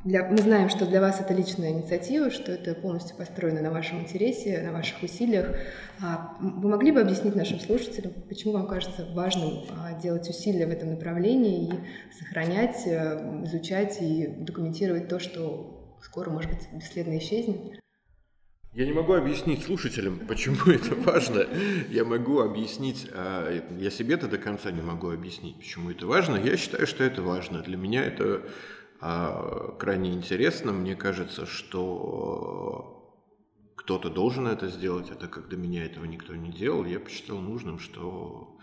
Для, 0.04 0.28
мы 0.28 0.38
знаем, 0.40 0.68
что 0.68 0.86
для 0.86 1.00
вас 1.00 1.22
это 1.22 1.34
личная 1.34 1.72
инициатива, 1.72 2.30
что 2.30 2.52
это 2.52 2.76
полностью 2.76 3.16
построено 3.16 3.62
на 3.62 3.72
вашем 3.72 4.02
интересе, 4.02 4.62
на 4.62 4.74
ваших 4.74 5.02
усилиях. 5.02 5.56
А, 6.02 6.36
вы 6.42 6.68
могли 6.70 6.92
бы 6.92 7.00
объяснить 7.00 7.36
нашим 7.36 7.62
слушателям, 7.62 8.12
почему 8.28 8.52
вам 8.52 8.68
кажется 8.68 9.08
важным 9.14 9.64
а, 9.70 9.98
делать 10.02 10.30
усилия 10.30 10.68
в 10.68 10.72
этом 10.72 10.90
направлении 10.90 11.70
и 11.70 12.14
сохранять, 12.14 12.86
э, 12.86 13.44
изучать 13.46 14.02
и 14.02 14.28
документировать 14.28 15.08
то, 15.08 15.20
что 15.20 15.98
скоро, 16.02 16.30
может 16.30 16.52
быть, 16.52 16.68
бесследно 16.74 17.18
исчезнет? 17.18 17.80
Я 18.74 18.86
не 18.86 18.92
могу 18.92 19.14
объяснить 19.14 19.64
слушателям, 19.64 20.20
почему 20.28 20.70
это 20.70 20.96
важно. 20.96 21.46
Я 21.90 22.04
могу 22.04 22.42
объяснить, 22.42 23.08
а, 23.14 23.64
я 23.80 23.90
себе-то 23.90 24.28
до 24.28 24.38
конца 24.38 24.70
не 24.70 24.82
могу 24.82 25.12
объяснить, 25.12 25.56
почему 25.60 25.92
это 25.92 26.08
важно. 26.08 26.36
Я 26.36 26.58
считаю, 26.58 26.88
что 26.88 27.06
это 27.06 27.22
важно. 27.22 27.62
Для 27.62 27.78
меня 27.78 28.04
это 28.04 28.42
крайне 29.80 30.14
интересно. 30.14 30.72
Мне 30.72 30.96
кажется, 30.96 31.46
что 31.46 33.14
кто-то 33.76 34.10
должен 34.10 34.48
это 34.48 34.68
сделать, 34.70 35.12
а 35.12 35.16
так 35.16 35.32
как 35.32 35.50
до 35.50 35.58
меня 35.58 35.86
этого 35.86 36.06
никто 36.06 36.36
не 36.36 36.52
делал, 36.52 36.86
я 36.86 37.00
посчитал 37.02 37.40
нужным, 37.40 37.80
что 37.80 38.58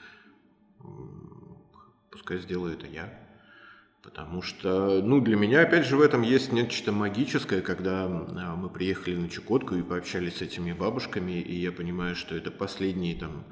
пускай 2.11 2.39
сделаю 2.39 2.75
это 2.75 2.87
я. 2.87 3.13
Потому 4.03 4.41
что, 4.41 5.03
ну, 5.03 5.21
для 5.21 5.37
меня, 5.37 5.61
опять 5.61 5.85
же, 5.85 5.99
в 5.99 6.01
этом 6.01 6.23
есть 6.23 6.53
нечто 6.53 6.91
магическое, 6.91 7.61
когда 7.61 8.07
а, 8.07 8.57
мы 8.57 8.71
приехали 8.71 9.15
на 9.15 9.29
Чукотку 9.29 9.75
и 9.75 9.83
пообщались 9.83 10.37
с 10.37 10.43
этими 10.43 10.73
бабушками, 10.73 11.33
и 11.33 11.55
я 11.57 11.71
понимаю, 11.71 12.17
что 12.17 12.35
это 12.35 12.51
последние 12.51 13.15
там, 13.17 13.45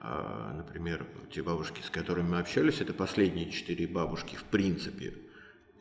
а, 0.00 0.54
например, 0.54 1.06
те 1.30 1.42
бабушки, 1.42 1.82
с 1.82 1.90
которыми 1.90 2.30
мы 2.30 2.38
общались, 2.38 2.80
это 2.80 2.94
последние 2.94 3.50
четыре 3.50 3.86
бабушки, 3.86 4.36
в 4.36 4.44
принципе, 4.44 5.12
Э, 5.12 5.29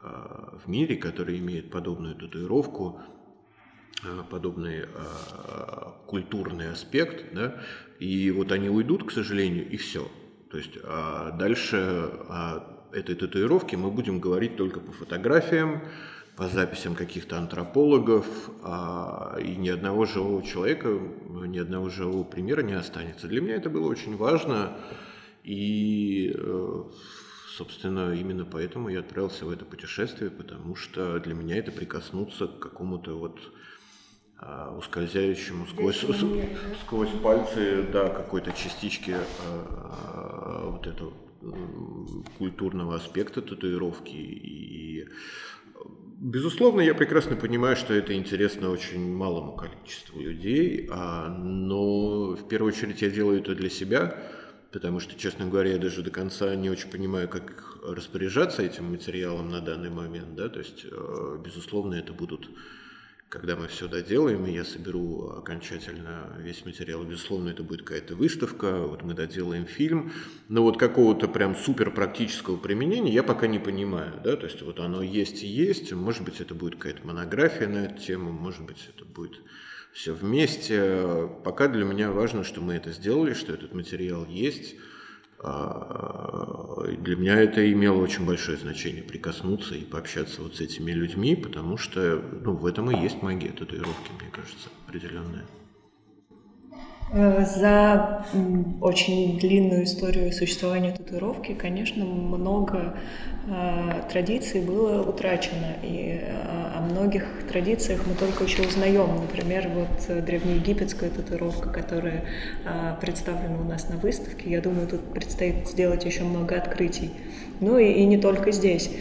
в 0.02 0.68
мире, 0.68 0.96
которые 0.96 1.40
имеют 1.40 1.70
подобную 1.70 2.16
татуировку, 2.16 3.02
э, 4.04 4.24
подобный 4.30 4.84
э, 4.84 4.86
культурный 6.06 6.72
аспект, 6.72 7.34
да, 7.34 7.62
и 8.00 8.32
вот 8.32 8.52
они 8.52 8.70
уйдут, 8.70 9.04
к 9.04 9.12
сожалению, 9.12 9.70
и 9.70 9.78
все. 9.78 10.08
То 10.52 10.58
есть 10.58 10.78
а 10.84 11.32
дальше 11.32 11.78
о 12.30 12.64
этой 12.92 13.16
татуировке 13.16 13.78
мы 13.78 13.92
будем 13.92 14.20
говорить 14.20 14.56
только 14.56 14.80
по 14.80 14.92
фотографиям, 14.92 15.82
по 16.36 16.48
записям 16.48 16.96
каких-то 16.96 17.38
антропологов, 17.38 18.26
а, 18.64 19.38
и 19.44 19.58
ни 19.58 19.68
одного 19.68 20.06
живого 20.06 20.42
человека, 20.42 20.98
ни 21.28 21.60
одного 21.60 21.90
живого 21.90 22.24
примера 22.24 22.62
не 22.62 22.74
останется. 22.74 23.28
Для 23.28 23.42
меня 23.42 23.56
это 23.56 23.70
было 23.70 23.88
очень 23.88 24.16
важно, 24.16 24.78
и 25.44 26.34
Собственно, 27.58 28.14
именно 28.14 28.46
поэтому 28.46 28.90
я 28.90 29.00
отправился 29.00 29.46
в 29.46 29.50
это 29.50 29.66
путешествие, 29.66 30.30
потому 30.30 30.76
что 30.76 31.20
для 31.20 31.34
меня 31.34 31.58
это 31.58 31.72
прикоснуться 31.72 32.48
к 32.48 32.60
какому-то 32.60 33.18
вот 33.18 33.40
а, 34.38 34.76
ускользающему 34.78 35.66
сквозь, 35.68 36.06
сквозь 36.86 37.10
пальцы, 37.24 37.86
да, 37.92 38.10
какой-то 38.10 38.52
частички 38.52 39.16
а, 39.46 40.70
вот 40.70 40.88
этого 40.88 41.14
культурного 42.38 42.96
аспекта 42.96 43.42
татуировки. 43.42 44.16
И, 44.16 45.08
безусловно, 46.20 46.82
я 46.82 46.94
прекрасно 46.94 47.36
понимаю, 47.36 47.76
что 47.76 47.94
это 47.94 48.14
интересно 48.14 48.70
очень 48.70 49.14
малому 49.14 49.54
количеству 49.54 50.22
людей, 50.22 50.88
а, 50.92 51.30
но 51.30 52.36
в 52.36 52.48
первую 52.48 52.74
очередь 52.74 53.02
я 53.02 53.10
делаю 53.10 53.40
это 53.42 53.56
для 53.56 53.70
себя, 53.70 54.16
потому 54.72 55.00
что, 55.00 55.18
честно 55.18 55.48
говоря, 55.48 55.74
я 55.74 55.78
даже 55.78 56.02
до 56.02 56.12
конца 56.12 56.56
не 56.56 56.70
очень 56.70 56.90
понимаю, 56.90 57.28
как 57.28 57.78
распоряжаться 57.84 58.62
этим 58.62 58.92
материалом 58.92 59.50
на 59.50 59.62
данный 59.62 59.90
момент, 59.90 60.36
да, 60.36 60.50
то 60.50 60.60
есть, 60.60 60.86
э, 60.90 61.38
безусловно, 61.44 61.96
это 61.96 62.14
будут 62.14 62.50
когда 63.30 63.56
мы 63.56 63.68
все 63.68 63.88
доделаем, 63.88 64.48
и 64.48 64.52
я 64.52 64.66
соберу 64.66 65.30
окончательно 65.38 66.36
весь 66.40 66.66
материал, 66.66 67.04
безусловно, 67.04 67.50
это 67.50 67.62
будет 67.62 67.84
какая-то 67.84 68.16
выставка, 68.16 68.82
вот 68.82 69.04
мы 69.04 69.14
доделаем 69.14 69.68
фильм, 69.68 70.12
но 70.48 70.64
вот 70.64 70.80
какого-то 70.80 71.28
прям 71.28 71.56
супер 71.56 71.92
практического 71.92 72.58
применения 72.58 73.14
я 73.14 73.22
пока 73.22 73.46
не 73.46 73.60
понимаю, 73.60 74.20
да, 74.24 74.36
то 74.36 74.48
есть 74.48 74.64
вот 74.64 74.80
оно 74.80 75.04
есть 75.04 75.44
и 75.44 75.48
есть, 75.48 75.94
может 75.94 76.24
быть, 76.24 76.42
это 76.42 76.56
будет 76.56 76.78
какая-то 76.78 77.06
монография 77.06 77.68
на 77.68 77.86
эту 77.86 78.02
тему, 78.02 78.32
может 78.32 78.64
быть, 78.64 78.90
это 78.96 79.06
будет 79.06 79.40
все 79.94 80.14
вместе. 80.14 81.30
Пока 81.44 81.68
для 81.68 81.86
меня 81.86 82.12
важно, 82.12 82.44
что 82.44 82.62
мы 82.62 82.74
это 82.74 82.92
сделали, 82.92 83.34
что 83.34 83.54
этот 83.54 83.74
материал 83.74 84.26
есть, 84.26 84.76
а, 85.42 86.84
для 86.98 87.16
меня 87.16 87.36
это 87.36 87.72
имело 87.72 88.02
очень 88.02 88.26
большое 88.26 88.58
значение 88.58 89.04
прикоснуться 89.04 89.76
и 89.76 89.86
пообщаться 89.86 90.42
вот 90.42 90.56
с 90.56 90.62
этими 90.62 90.92
людьми, 90.92 91.36
потому 91.36 91.78
что 91.78 92.22
ну, 92.44 92.56
в 92.56 92.66
этом 92.66 92.92
и 92.92 93.02
есть 93.02 93.22
магия 93.22 93.52
татуировки, 93.52 94.12
мне 94.20 94.30
кажется, 94.32 94.70
определенная. 94.86 95.46
Э, 97.12 97.44
за 97.44 98.26
очень 98.82 99.40
длинную 99.40 99.86
историю 99.86 100.32
существования 100.32 100.92
татуировки, 100.92 101.54
конечно, 101.54 102.06
много 102.06 102.98
э, 103.48 104.04
традиций 104.12 104.62
было 104.62 105.02
утрачено, 105.02 105.74
и 105.82 106.22
э, 106.22 106.78
о 106.78 106.82
многих 106.82 107.26
традициях 107.52 108.06
мы 108.06 108.14
только 108.14 108.44
еще 108.44 108.62
узнаем. 108.62 109.22
Например, 109.22 109.68
вот 109.74 110.24
древнеегипетская 110.24 111.10
татуировка, 111.10 111.70
которая 111.70 112.26
представлена 113.02 113.60
у 113.60 113.64
нас 113.64 113.90
на 113.90 113.98
выставке. 113.98 114.50
Я 114.52 114.62
думаю, 114.62 114.88
тут 114.88 115.12
предстоит 115.12 115.68
сделать 115.68 116.06
еще 116.06 116.24
много 116.24 116.56
открытий. 116.56 117.12
Ну 117.60 117.78
и, 117.80 117.92
и 117.92 118.06
не 118.06 118.18
только 118.18 118.52
здесь. 118.52 118.92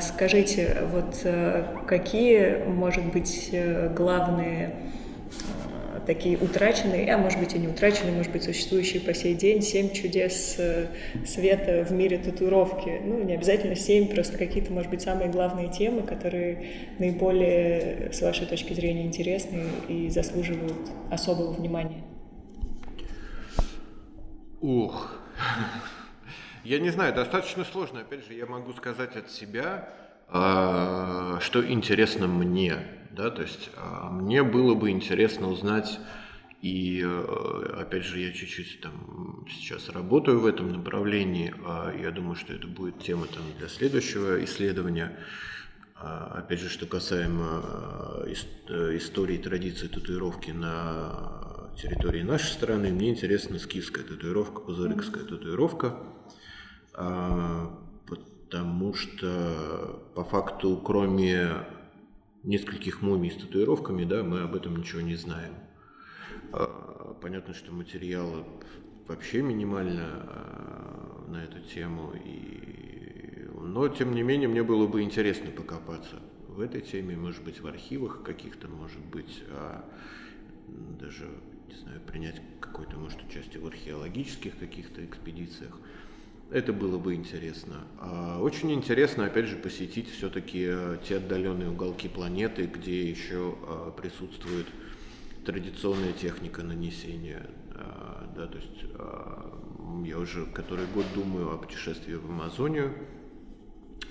Скажите, 0.00 0.78
вот 0.90 1.24
какие, 1.86 2.64
может 2.66 3.04
быть, 3.12 3.54
главные 3.94 4.74
такие 6.06 6.36
утраченные, 6.38 7.12
а 7.14 7.18
может 7.18 7.38
быть 7.38 7.54
и 7.54 7.58
не 7.58 7.68
утраченные, 7.68 8.14
может 8.14 8.32
быть 8.32 8.42
существующие 8.42 9.00
по 9.00 9.14
сей 9.14 9.34
день, 9.34 9.62
семь 9.62 9.92
чудес 9.92 10.56
э, 10.58 10.86
света 11.26 11.84
в 11.88 11.92
мире 11.92 12.18
татуировки. 12.18 13.00
Ну, 13.04 13.22
не 13.22 13.34
обязательно 13.34 13.76
семь, 13.76 14.08
просто 14.08 14.38
какие-то, 14.38 14.72
может 14.72 14.90
быть, 14.90 15.02
самые 15.02 15.30
главные 15.30 15.70
темы, 15.70 16.02
которые 16.02 16.66
наиболее, 16.98 18.12
с 18.12 18.20
вашей 18.22 18.46
точки 18.46 18.72
зрения, 18.72 19.04
интересны 19.04 19.64
и 19.88 20.08
заслуживают 20.10 20.90
особого 21.10 21.52
внимания. 21.52 22.02
Ух, 24.60 25.12
я 26.64 26.78
не 26.78 26.90
знаю, 26.90 27.14
достаточно 27.14 27.64
сложно. 27.64 28.00
Опять 28.00 28.26
же, 28.26 28.34
я 28.34 28.46
могу 28.46 28.72
сказать 28.72 29.14
от 29.16 29.30
себя, 29.30 29.90
а, 30.28 31.38
что 31.40 31.66
интересно 31.66 32.26
мне. 32.26 32.78
Да? 33.14 33.30
То 33.30 33.42
есть 33.42 33.70
а, 33.76 34.10
мне 34.10 34.42
было 34.42 34.74
бы 34.74 34.90
интересно 34.90 35.48
узнать, 35.48 36.00
и 36.62 37.02
э, 37.04 37.76
опять 37.78 38.04
же 38.04 38.18
я 38.18 38.32
чуть-чуть 38.32 38.80
там 38.80 39.46
сейчас 39.50 39.90
работаю 39.90 40.40
в 40.40 40.46
этом 40.46 40.72
направлении, 40.72 41.54
а, 41.64 41.94
я 41.94 42.10
думаю, 42.10 42.34
что 42.36 42.54
это 42.54 42.66
будет 42.66 43.00
тема 43.00 43.26
там, 43.26 43.42
для 43.58 43.68
следующего 43.68 44.42
исследования. 44.44 45.18
Опять 45.96 46.60
же, 46.60 46.68
что 46.68 46.86
касаемо 46.86 47.62
э, 48.26 48.32
истории 48.96 49.36
и 49.36 49.42
традиции 49.42 49.86
татуировки 49.86 50.50
на 50.50 51.70
территории 51.80 52.22
нашей 52.22 52.48
страны, 52.52 52.90
мне 52.90 53.10
интересна 53.10 53.58
скифская 53.58 54.04
татуировка, 54.04 54.60
пузырикская 54.60 55.24
татуировка 55.24 55.96
потому 58.54 58.94
что 58.94 60.00
по 60.14 60.22
факту, 60.22 60.76
кроме 60.76 61.64
нескольких 62.44 63.02
мумий 63.02 63.30
с 63.30 63.36
татуировками, 63.36 64.04
да, 64.04 64.22
мы 64.22 64.40
об 64.42 64.54
этом 64.54 64.76
ничего 64.76 65.00
не 65.00 65.16
знаем. 65.16 65.54
А, 66.52 67.16
понятно, 67.20 67.54
что 67.54 67.72
материала 67.72 68.46
вообще 69.08 69.42
минимально 69.42 70.06
а, 70.06 71.24
на 71.28 71.42
эту 71.42 71.60
тему, 71.60 72.12
и... 72.24 73.48
но 73.60 73.88
тем 73.88 74.14
не 74.14 74.22
менее 74.22 74.48
мне 74.48 74.62
было 74.62 74.86
бы 74.86 75.02
интересно 75.02 75.50
покопаться 75.50 76.20
в 76.48 76.60
этой 76.60 76.80
теме, 76.80 77.16
может 77.16 77.42
быть, 77.42 77.60
в 77.60 77.66
архивах 77.66 78.22
каких-то, 78.22 78.68
может 78.68 79.04
быть, 79.06 79.42
а 79.50 79.84
даже, 80.68 81.28
не 81.68 81.74
знаю, 81.74 82.00
принять 82.02 82.40
какое-то, 82.60 82.96
может, 82.96 83.22
участие 83.22 83.60
в 83.60 83.66
археологических 83.66 84.58
каких-то 84.58 85.04
экспедициях. 85.04 85.78
Это 86.50 86.72
было 86.72 86.98
бы 86.98 87.14
интересно. 87.14 87.86
А, 87.98 88.38
очень 88.40 88.72
интересно, 88.72 89.26
опять 89.26 89.46
же, 89.46 89.56
посетить 89.56 90.10
все-таки 90.10 90.66
э, 90.68 90.98
те 91.06 91.16
отдаленные 91.16 91.70
уголки 91.70 92.08
планеты, 92.08 92.66
где 92.66 93.08
еще 93.08 93.56
а, 93.62 93.90
присутствует 93.90 94.66
традиционная 95.44 96.12
техника 96.12 96.62
нанесения. 96.62 97.46
А, 97.74 98.32
да, 98.36 98.46
то 98.46 98.58
есть 98.58 98.84
я 100.04 100.18
уже 100.18 100.46
который 100.46 100.86
год 100.86 101.06
думаю 101.14 101.52
о 101.52 101.58
путешествии 101.58 102.14
в 102.14 102.26
Амазонию, 102.26 102.94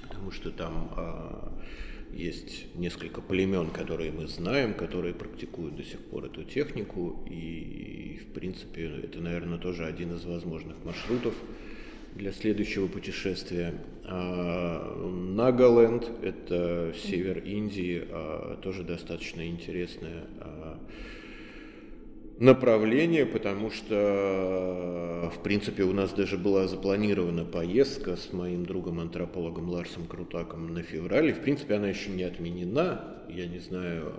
потому 0.02 0.32
что 0.32 0.52
там 0.52 0.90
есть 2.14 2.76
несколько 2.76 3.22
племен, 3.22 3.70
которые 3.70 4.12
мы 4.12 4.28
знаем, 4.28 4.74
которые 4.74 5.14
практикуют 5.14 5.76
до 5.76 5.84
сих 5.84 6.00
пор 6.00 6.26
эту 6.26 6.44
технику, 6.44 7.26
и, 7.30 8.20
в 8.24 8.34
принципе, 8.34 8.86
это, 9.04 9.20
наверное, 9.20 9.58
тоже 9.58 9.86
один 9.86 10.16
из 10.16 10.24
возможных 10.26 10.84
маршрутов 10.86 11.34
для 12.16 12.32
следующего 12.32 12.88
путешествия. 12.88 13.74
А, 14.06 14.96
Нагаленд– 15.08 16.10
это 16.22 16.94
север 16.96 17.40
Индии, 17.40 18.06
а, 18.10 18.58
тоже 18.62 18.84
достаточно 18.84 19.48
интересное 19.48 20.26
а, 20.40 20.80
направление, 22.40 23.26
потому 23.26 23.70
что, 23.70 25.32
в 25.34 25.44
принципе, 25.44 25.84
у 25.84 25.94
нас 25.94 26.12
даже 26.14 26.38
была 26.38 26.68
запланирована 26.68 27.46
поездка 27.46 28.16
с 28.16 28.34
моим 28.34 28.66
другом-антропологом 28.66 29.70
Ларсом 29.70 30.06
Крутаком 30.06 30.74
на 30.74 30.82
февраль, 30.82 31.30
и, 31.30 31.34
в 31.34 31.40
принципе, 31.40 31.76
она 31.76 31.90
еще 31.90 32.10
не 32.10 32.24
отменена. 32.24 33.10
Я 33.30 33.46
не 33.46 33.60
знаю, 33.60 34.14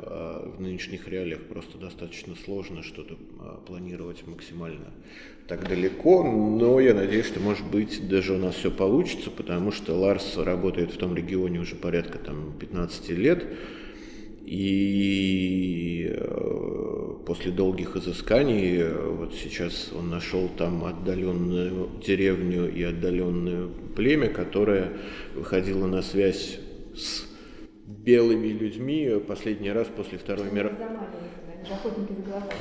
в 0.56 0.60
нынешних 0.60 1.06
реалиях 1.08 1.42
просто 1.42 1.76
достаточно 1.76 2.34
сложно 2.36 2.82
что-то 2.82 3.16
планировать 3.66 4.26
максимально 4.26 4.86
так 5.46 5.68
далеко, 5.68 6.22
но 6.24 6.80
я 6.80 6.94
надеюсь, 6.94 7.26
что, 7.26 7.38
может 7.38 7.66
быть, 7.66 8.08
даже 8.08 8.32
у 8.32 8.38
нас 8.38 8.54
все 8.54 8.70
получится, 8.70 9.30
потому 9.30 9.72
что 9.72 9.94
Ларс 9.94 10.38
работает 10.38 10.90
в 10.92 10.96
том 10.96 11.14
регионе 11.14 11.60
уже 11.60 11.74
порядка 11.74 12.18
там, 12.18 12.54
15 12.58 13.10
лет, 13.10 13.44
и 14.44 16.10
э, 16.10 17.14
после 17.26 17.50
долгих 17.50 17.96
изысканий, 17.96 18.78
э, 18.78 19.08
вот 19.10 19.34
сейчас 19.34 19.90
он 19.92 20.10
нашел 20.10 20.48
там 20.48 20.84
отдаленную 20.84 21.90
деревню 22.04 22.70
и 22.70 22.82
отдаленное 22.82 23.68
племя, 23.96 24.28
которое 24.28 24.92
выходило 25.34 25.86
на 25.86 26.02
связь 26.02 26.58
с 26.94 27.24
белыми 27.86 28.48
людьми 28.48 29.18
последний 29.26 29.72
раз 29.72 29.88
после 29.88 30.18
Второй 30.18 30.50
мировой. 30.50 30.76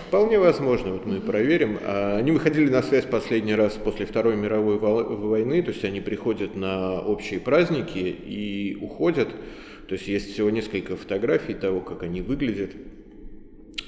Вполне 0.07 0.39
возможно, 0.39 0.93
вот 0.93 1.05
мы 1.05 1.19
проверим. 1.19 1.77
А, 1.83 2.17
они 2.17 2.31
выходили 2.31 2.69
на 2.69 2.81
связь 2.81 3.05
последний 3.05 3.55
раз 3.55 3.73
после 3.73 4.05
Второй 4.05 4.37
мировой 4.37 4.77
войны, 4.77 5.61
то 5.61 5.71
есть 5.71 5.83
они 5.83 5.99
приходят 5.99 6.55
на 6.55 7.01
общие 7.01 7.39
праздники 7.39 7.97
и 7.97 8.77
уходят. 8.79 9.29
То 9.87 9.95
есть 9.95 10.07
есть 10.07 10.33
всего 10.33 10.49
несколько 10.49 10.95
фотографий 10.95 11.53
того, 11.53 11.81
как 11.81 12.03
они 12.03 12.21
выглядят, 12.21 12.71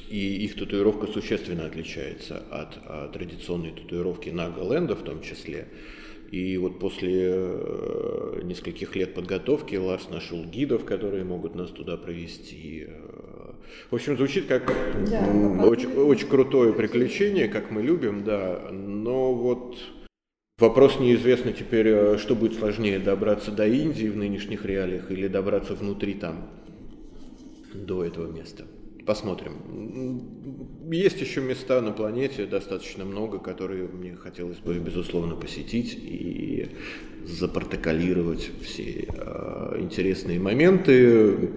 и 0.10 0.44
их 0.44 0.56
татуировка 0.56 1.08
существенно 1.08 1.66
отличается 1.66 2.44
от, 2.52 2.78
от 2.86 3.14
традиционной 3.14 3.72
татуировки 3.72 4.30
Нагаленда 4.30 4.96
в 4.96 5.04
том 5.04 5.22
числе. 5.22 5.68
И 6.32 6.58
вот 6.58 6.80
после 6.80 7.32
э, 7.34 8.42
нескольких 8.44 8.96
лет 8.96 9.14
подготовки 9.14 9.76
Ларс 9.76 10.10
нашел 10.10 10.44
гидов, 10.44 10.84
которые 10.84 11.24
могут 11.24 11.56
нас 11.56 11.70
туда 11.70 11.98
провести. 11.98 12.88
В 13.90 13.96
общем, 13.96 14.18
звучит 14.18 14.46
как 14.48 14.72
да, 15.10 15.66
очень, 15.66 15.94
очень 15.94 16.28
крутое 16.28 16.74
приключение, 16.74 17.48
как 17.48 17.72
мы 17.72 17.82
любим, 17.82 18.24
да. 18.24 18.70
Но 18.72 19.34
вот 19.34 19.78
вопрос 20.58 21.00
неизвестно 21.00 21.52
теперь, 21.52 21.88
э, 21.88 22.18
что 22.18 22.36
будет 22.36 22.56
сложнее, 22.56 23.00
добраться 23.00 23.52
до 23.52 23.68
Индии 23.68 24.08
в 24.08 24.16
нынешних 24.16 24.66
реалиях 24.66 25.12
или 25.12 25.28
добраться 25.28 25.76
внутри 25.76 26.14
там, 26.14 26.50
до 27.74 28.04
этого 28.04 28.32
места. 28.32 28.66
Посмотрим. 29.06 30.90
Есть 30.92 31.22
еще 31.22 31.42
места 31.42 31.80
на 31.82 31.92
планете, 31.92 32.46
достаточно 32.46 33.06
много, 33.06 33.38
которые 33.38 33.88
мне 33.88 34.16
хотелось 34.16 34.58
бы, 34.58 34.80
безусловно, 34.80 35.36
посетить 35.36 35.96
и 35.96 36.70
запротоколировать 37.26 38.50
все 38.64 39.08
э, 39.08 39.78
интересные 39.80 40.40
моменты. 40.40 41.52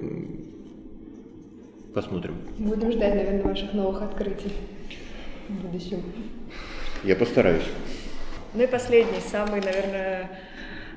Посмотрим. 1.94 2.34
Будем 2.58 2.92
ждать, 2.92 3.14
наверное, 3.14 3.42
ваших 3.42 3.72
новых 3.72 4.02
открытий 4.02 4.52
в 5.48 5.66
будущем. 5.66 6.02
Я 7.04 7.16
постараюсь. 7.16 7.64
Ну 8.58 8.64
и 8.64 8.66
последний, 8.66 9.20
самый, 9.20 9.60
наверное, 9.60 10.28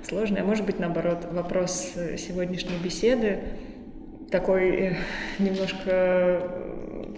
сложный, 0.02 0.41
а 0.41 0.43
может 0.43 0.65
быть, 0.65 0.80
наоборот, 0.80 1.28
вопрос 1.30 1.93
сегодняшней 2.17 2.76
беседы. 2.84 3.38
такой 4.32 4.69
э, 4.69 4.95
немножко 5.38 6.50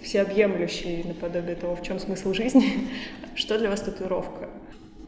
всеобъемлющий 0.02 1.02
наподобие 1.04 1.56
того, 1.56 1.74
в 1.74 1.82
чем 1.82 1.98
смысл 1.98 2.34
жизни. 2.34 2.90
Что 3.34 3.58
для 3.58 3.70
вас 3.70 3.80
татуировка? 3.80 4.50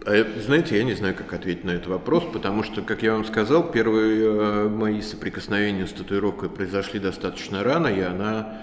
А, 0.06 0.24
знаете, 0.40 0.78
я 0.78 0.84
не 0.84 0.94
знаю, 0.94 1.14
как 1.14 1.30
ответить 1.34 1.64
на 1.64 1.72
этот 1.72 1.88
вопрос, 1.88 2.24
потому 2.32 2.62
что, 2.62 2.80
как 2.80 3.02
я 3.02 3.12
вам 3.12 3.26
сказал, 3.26 3.70
первые 3.70 4.24
э, 4.24 4.68
мои 4.70 5.02
соприкосновения 5.02 5.86
с 5.86 5.92
татуировкой 5.92 6.48
произошли 6.48 6.98
достаточно 6.98 7.62
рано, 7.62 7.88
и 7.88 8.00
она 8.00 8.62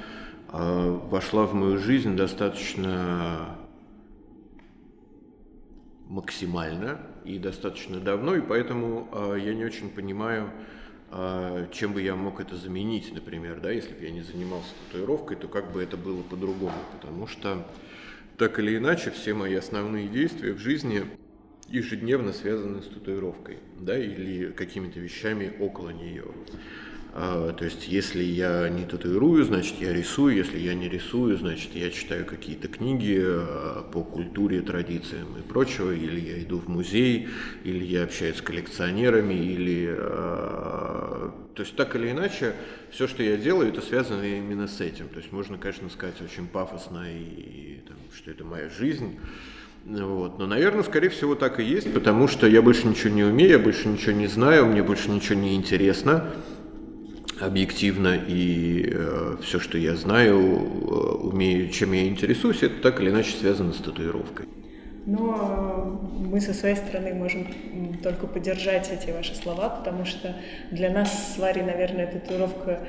э, 0.51 0.99
вошла 1.11 1.45
в 1.45 1.53
мою 1.53 1.77
жизнь 1.77 2.15
достаточно 2.15 3.57
максимально 6.13 6.99
и 7.25 7.39
достаточно 7.39 7.99
давно, 7.99 8.35
и 8.35 8.41
поэтому 8.41 9.09
э, 9.11 9.39
я 9.43 9.55
не 9.55 9.65
очень 9.65 9.89
понимаю, 9.89 10.51
э, 11.09 11.65
чем 11.71 11.93
бы 11.93 12.03
я 12.03 12.15
мог 12.15 12.39
это 12.39 12.55
заменить, 12.55 13.11
например, 13.11 13.59
да, 13.59 13.71
если 13.71 13.95
бы 13.95 14.03
я 14.03 14.11
не 14.11 14.21
занимался 14.21 14.69
татуировкой, 14.85 15.37
то 15.37 15.47
как 15.47 15.71
бы 15.71 15.81
это 15.81 15.97
было 15.97 16.21
по-другому, 16.21 16.77
потому 16.91 17.25
что 17.25 17.67
так 18.37 18.59
или 18.59 18.77
иначе 18.77 19.09
все 19.09 19.33
мои 19.33 19.55
основные 19.55 20.07
действия 20.07 20.53
в 20.53 20.59
жизни 20.59 21.03
ежедневно 21.67 22.31
связаны 22.31 22.83
с 22.83 22.85
татуировкой, 22.85 23.57
да, 23.79 23.97
или 23.97 24.51
какими-то 24.51 24.99
вещами 24.99 25.51
около 25.59 25.89
нее. 25.89 26.25
А, 27.15 27.53
то 27.53 27.63
есть, 27.63 27.87
если 27.87 28.23
я 28.23 28.67
не 28.69 28.85
татуирую, 28.85 29.43
значит, 29.45 29.75
я 29.79 29.93
рисую, 29.93 30.35
если 30.35 30.57
я 30.57 30.73
не 30.73 30.89
рисую, 30.89 31.37
значит, 31.37 31.75
я 31.75 31.91
читаю 31.91 32.25
какие-то 32.25 32.67
книги 32.67 33.21
а, 33.23 33.83
по 33.83 34.03
культуре, 34.03 34.61
традициям 34.61 35.27
и 35.37 35.43
прочего, 35.43 35.91
или 35.91 36.19
я 36.19 36.41
иду 36.41 36.57
в 36.57 36.67
музей, 36.67 37.27
или 37.63 37.83
я 37.83 38.05
общаюсь 38.05 38.37
с 38.37 38.41
коллекционерами, 38.41 39.35
или... 39.35 39.95
А, 39.95 41.31
то 41.53 41.61
есть, 41.61 41.75
так 41.75 41.95
или 41.95 42.09
иначе, 42.09 42.55
все, 42.89 43.07
что 43.07 43.21
я 43.21 43.37
делаю, 43.37 43.69
это 43.69 43.81
связано 43.81 44.23
именно 44.23 44.67
с 44.67 44.81
этим. 44.81 45.07
То 45.07 45.17
есть, 45.17 45.31
можно, 45.31 45.59
конечно, 45.59 45.91
сказать 45.91 46.19
очень 46.19 46.47
пафосно, 46.47 47.05
и, 47.07 47.81
там, 47.87 47.97
что 48.11 48.31
это 48.31 48.43
моя 48.43 48.69
жизнь, 48.69 49.19
вот. 49.85 50.39
Но, 50.39 50.47
наверное, 50.47 50.81
скорее 50.81 51.09
всего, 51.09 51.35
так 51.35 51.59
и 51.59 51.63
есть, 51.63 51.93
потому 51.93 52.27
что 52.27 52.47
я 52.47 52.63
больше 52.63 52.87
ничего 52.87 53.13
не 53.13 53.23
умею, 53.23 53.51
я 53.51 53.59
больше 53.59 53.87
ничего 53.87 54.13
не 54.13 54.25
знаю, 54.25 54.65
мне 54.65 54.81
больше 54.81 55.11
ничего 55.11 55.39
не 55.39 55.55
интересно 55.55 56.31
объективно, 57.45 58.15
и 58.15 58.89
э, 58.91 59.37
все, 59.41 59.59
что 59.59 59.77
я 59.77 59.95
знаю, 59.95 60.39
э, 60.39 60.95
умею, 61.23 61.69
чем 61.69 61.93
я 61.93 62.07
интересуюсь, 62.07 62.63
это 62.63 62.81
так 62.81 62.99
или 63.01 63.09
иначе 63.09 63.35
связано 63.35 63.73
с 63.73 63.77
татуировкой. 63.77 64.47
Но 65.05 66.01
мы 66.13 66.39
со 66.39 66.53
своей 66.53 66.75
стороны 66.75 67.13
можем 67.13 67.47
только 68.01 68.25
поддержать 68.25 68.89
эти 68.89 69.11
ваши 69.11 69.35
слова, 69.35 69.69
потому 69.69 70.05
что 70.05 70.35
для 70.71 70.89
нас 70.89 71.33
с 71.33 71.37
Варей, 71.37 71.63
наверное, 71.63 72.07
татуировка 72.07 72.87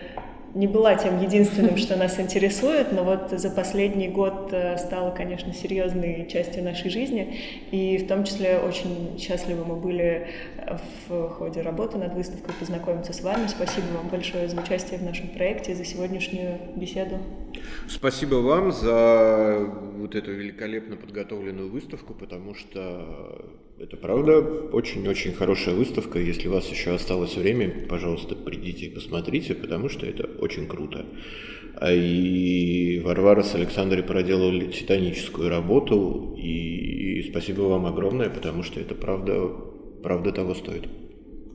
не 0.55 0.67
была 0.69 0.95
тем 0.95 1.21
единственным, 1.21 1.77
что 1.77 1.97
нас 1.97 2.19
интересует, 2.21 2.93
но 2.93 3.03
вот 3.05 3.31
за 3.31 3.51
последний 3.51 4.09
год 4.09 4.51
э, 4.53 4.79
стала, 4.79 5.11
конечно, 5.11 5.53
серьезной 5.53 6.29
частью 6.31 6.62
нашей 6.62 6.90
жизни, 6.90 7.37
и 7.73 7.99
в 7.99 8.07
том 8.07 8.25
числе 8.25 8.59
очень 8.59 9.19
счастливы 9.19 9.64
мы 9.64 9.77
были 9.77 10.29
в 11.09 11.29
ходе 11.31 11.61
работы 11.61 11.99
над 11.99 12.14
выставкой 12.14 12.55
познакомиться 12.59 13.12
с 13.12 13.23
вами. 13.23 13.47
Спасибо 13.49 13.87
вам 13.97 14.09
большое 14.09 14.49
за 14.49 14.61
участие 14.61 14.99
в 14.99 15.03
нашем 15.03 15.29
проекте, 15.29 15.75
за 15.75 15.85
сегодняшнюю 15.85 16.59
беседу. 16.77 17.19
Спасибо 17.88 18.37
вам 18.37 18.73
за 18.73 19.69
вот 19.97 20.14
эту 20.14 20.33
великолепно 20.33 20.97
подготовленную 20.97 21.71
выставку, 21.71 22.14
потому 22.14 22.55
что 22.55 23.45
это 23.79 23.97
правда 23.97 24.39
очень-очень 24.41 25.33
хорошая 25.33 25.75
выставка. 25.75 26.19
Если 26.19 26.49
у 26.49 26.53
вас 26.53 26.69
еще 26.69 26.95
осталось 26.95 27.37
время, 27.37 27.87
пожалуйста, 27.89 28.35
придите 28.35 28.87
и 28.87 28.95
посмотрите, 28.95 29.55
потому 29.55 29.89
что 29.89 30.07
это 30.07 30.29
очень 30.39 30.67
круто. 30.67 31.07
А 31.77 31.93
и 31.93 33.01
Варвара 33.01 33.43
с 33.43 33.55
Александрой 33.55 34.05
проделали 34.05 34.71
титаническую 34.71 35.49
работу, 35.49 36.37
и 36.39 37.27
спасибо 37.31 37.63
вам 37.63 37.87
огромное, 37.87 38.31
потому 38.31 38.63
что 38.63 38.79
это 38.79 38.95
правда, 38.95 39.51
правда 40.03 40.31
того 40.31 40.55
стоит. 40.55 40.89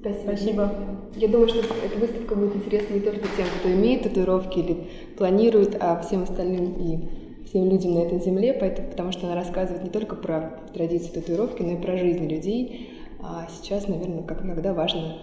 Спасибо. 0.01 0.23
Спасибо. 0.23 0.71
Я 1.15 1.27
думаю, 1.27 1.49
что 1.49 1.59
эта 1.59 1.97
выставка 1.99 2.35
будет 2.35 2.55
интересна 2.55 2.93
не 2.93 3.01
только 3.01 3.27
тем, 3.35 3.45
кто 3.59 3.71
имеет 3.71 4.03
татуировки 4.03 4.59
или 4.59 4.77
планирует, 5.17 5.75
а 5.79 6.01
всем 6.01 6.23
остальным 6.23 6.73
и 6.79 7.18
всем 7.49 7.69
людям 7.69 7.95
на 7.95 7.99
этой 7.99 8.19
земле, 8.19 8.53
поэтому, 8.53 8.89
потому 8.89 9.11
что 9.11 9.25
она 9.27 9.35
рассказывает 9.35 9.83
не 9.83 9.89
только 9.89 10.15
про 10.15 10.59
традиции 10.73 11.09
татуировки, 11.09 11.61
но 11.63 11.71
и 11.71 11.81
про 11.81 11.97
жизнь 11.97 12.27
людей. 12.27 12.93
А 13.21 13.47
сейчас, 13.49 13.87
наверное, 13.87 14.23
как 14.23 14.43
иногда 14.43 14.73
важно 14.73 15.17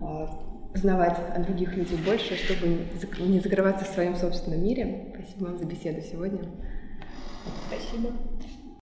а, 0.00 0.30
узнавать 0.74 1.18
о 1.34 1.40
других 1.40 1.74
людях 1.76 1.98
больше, 2.04 2.36
чтобы 2.36 2.78
не 3.20 3.40
закрываться 3.40 3.84
в 3.84 3.88
своем 3.88 4.16
собственном 4.16 4.62
мире. 4.62 5.14
Спасибо 5.14 5.48
вам 5.48 5.58
за 5.58 5.64
беседу 5.64 6.00
сегодня. 6.02 6.40
Спасибо. 7.68 8.10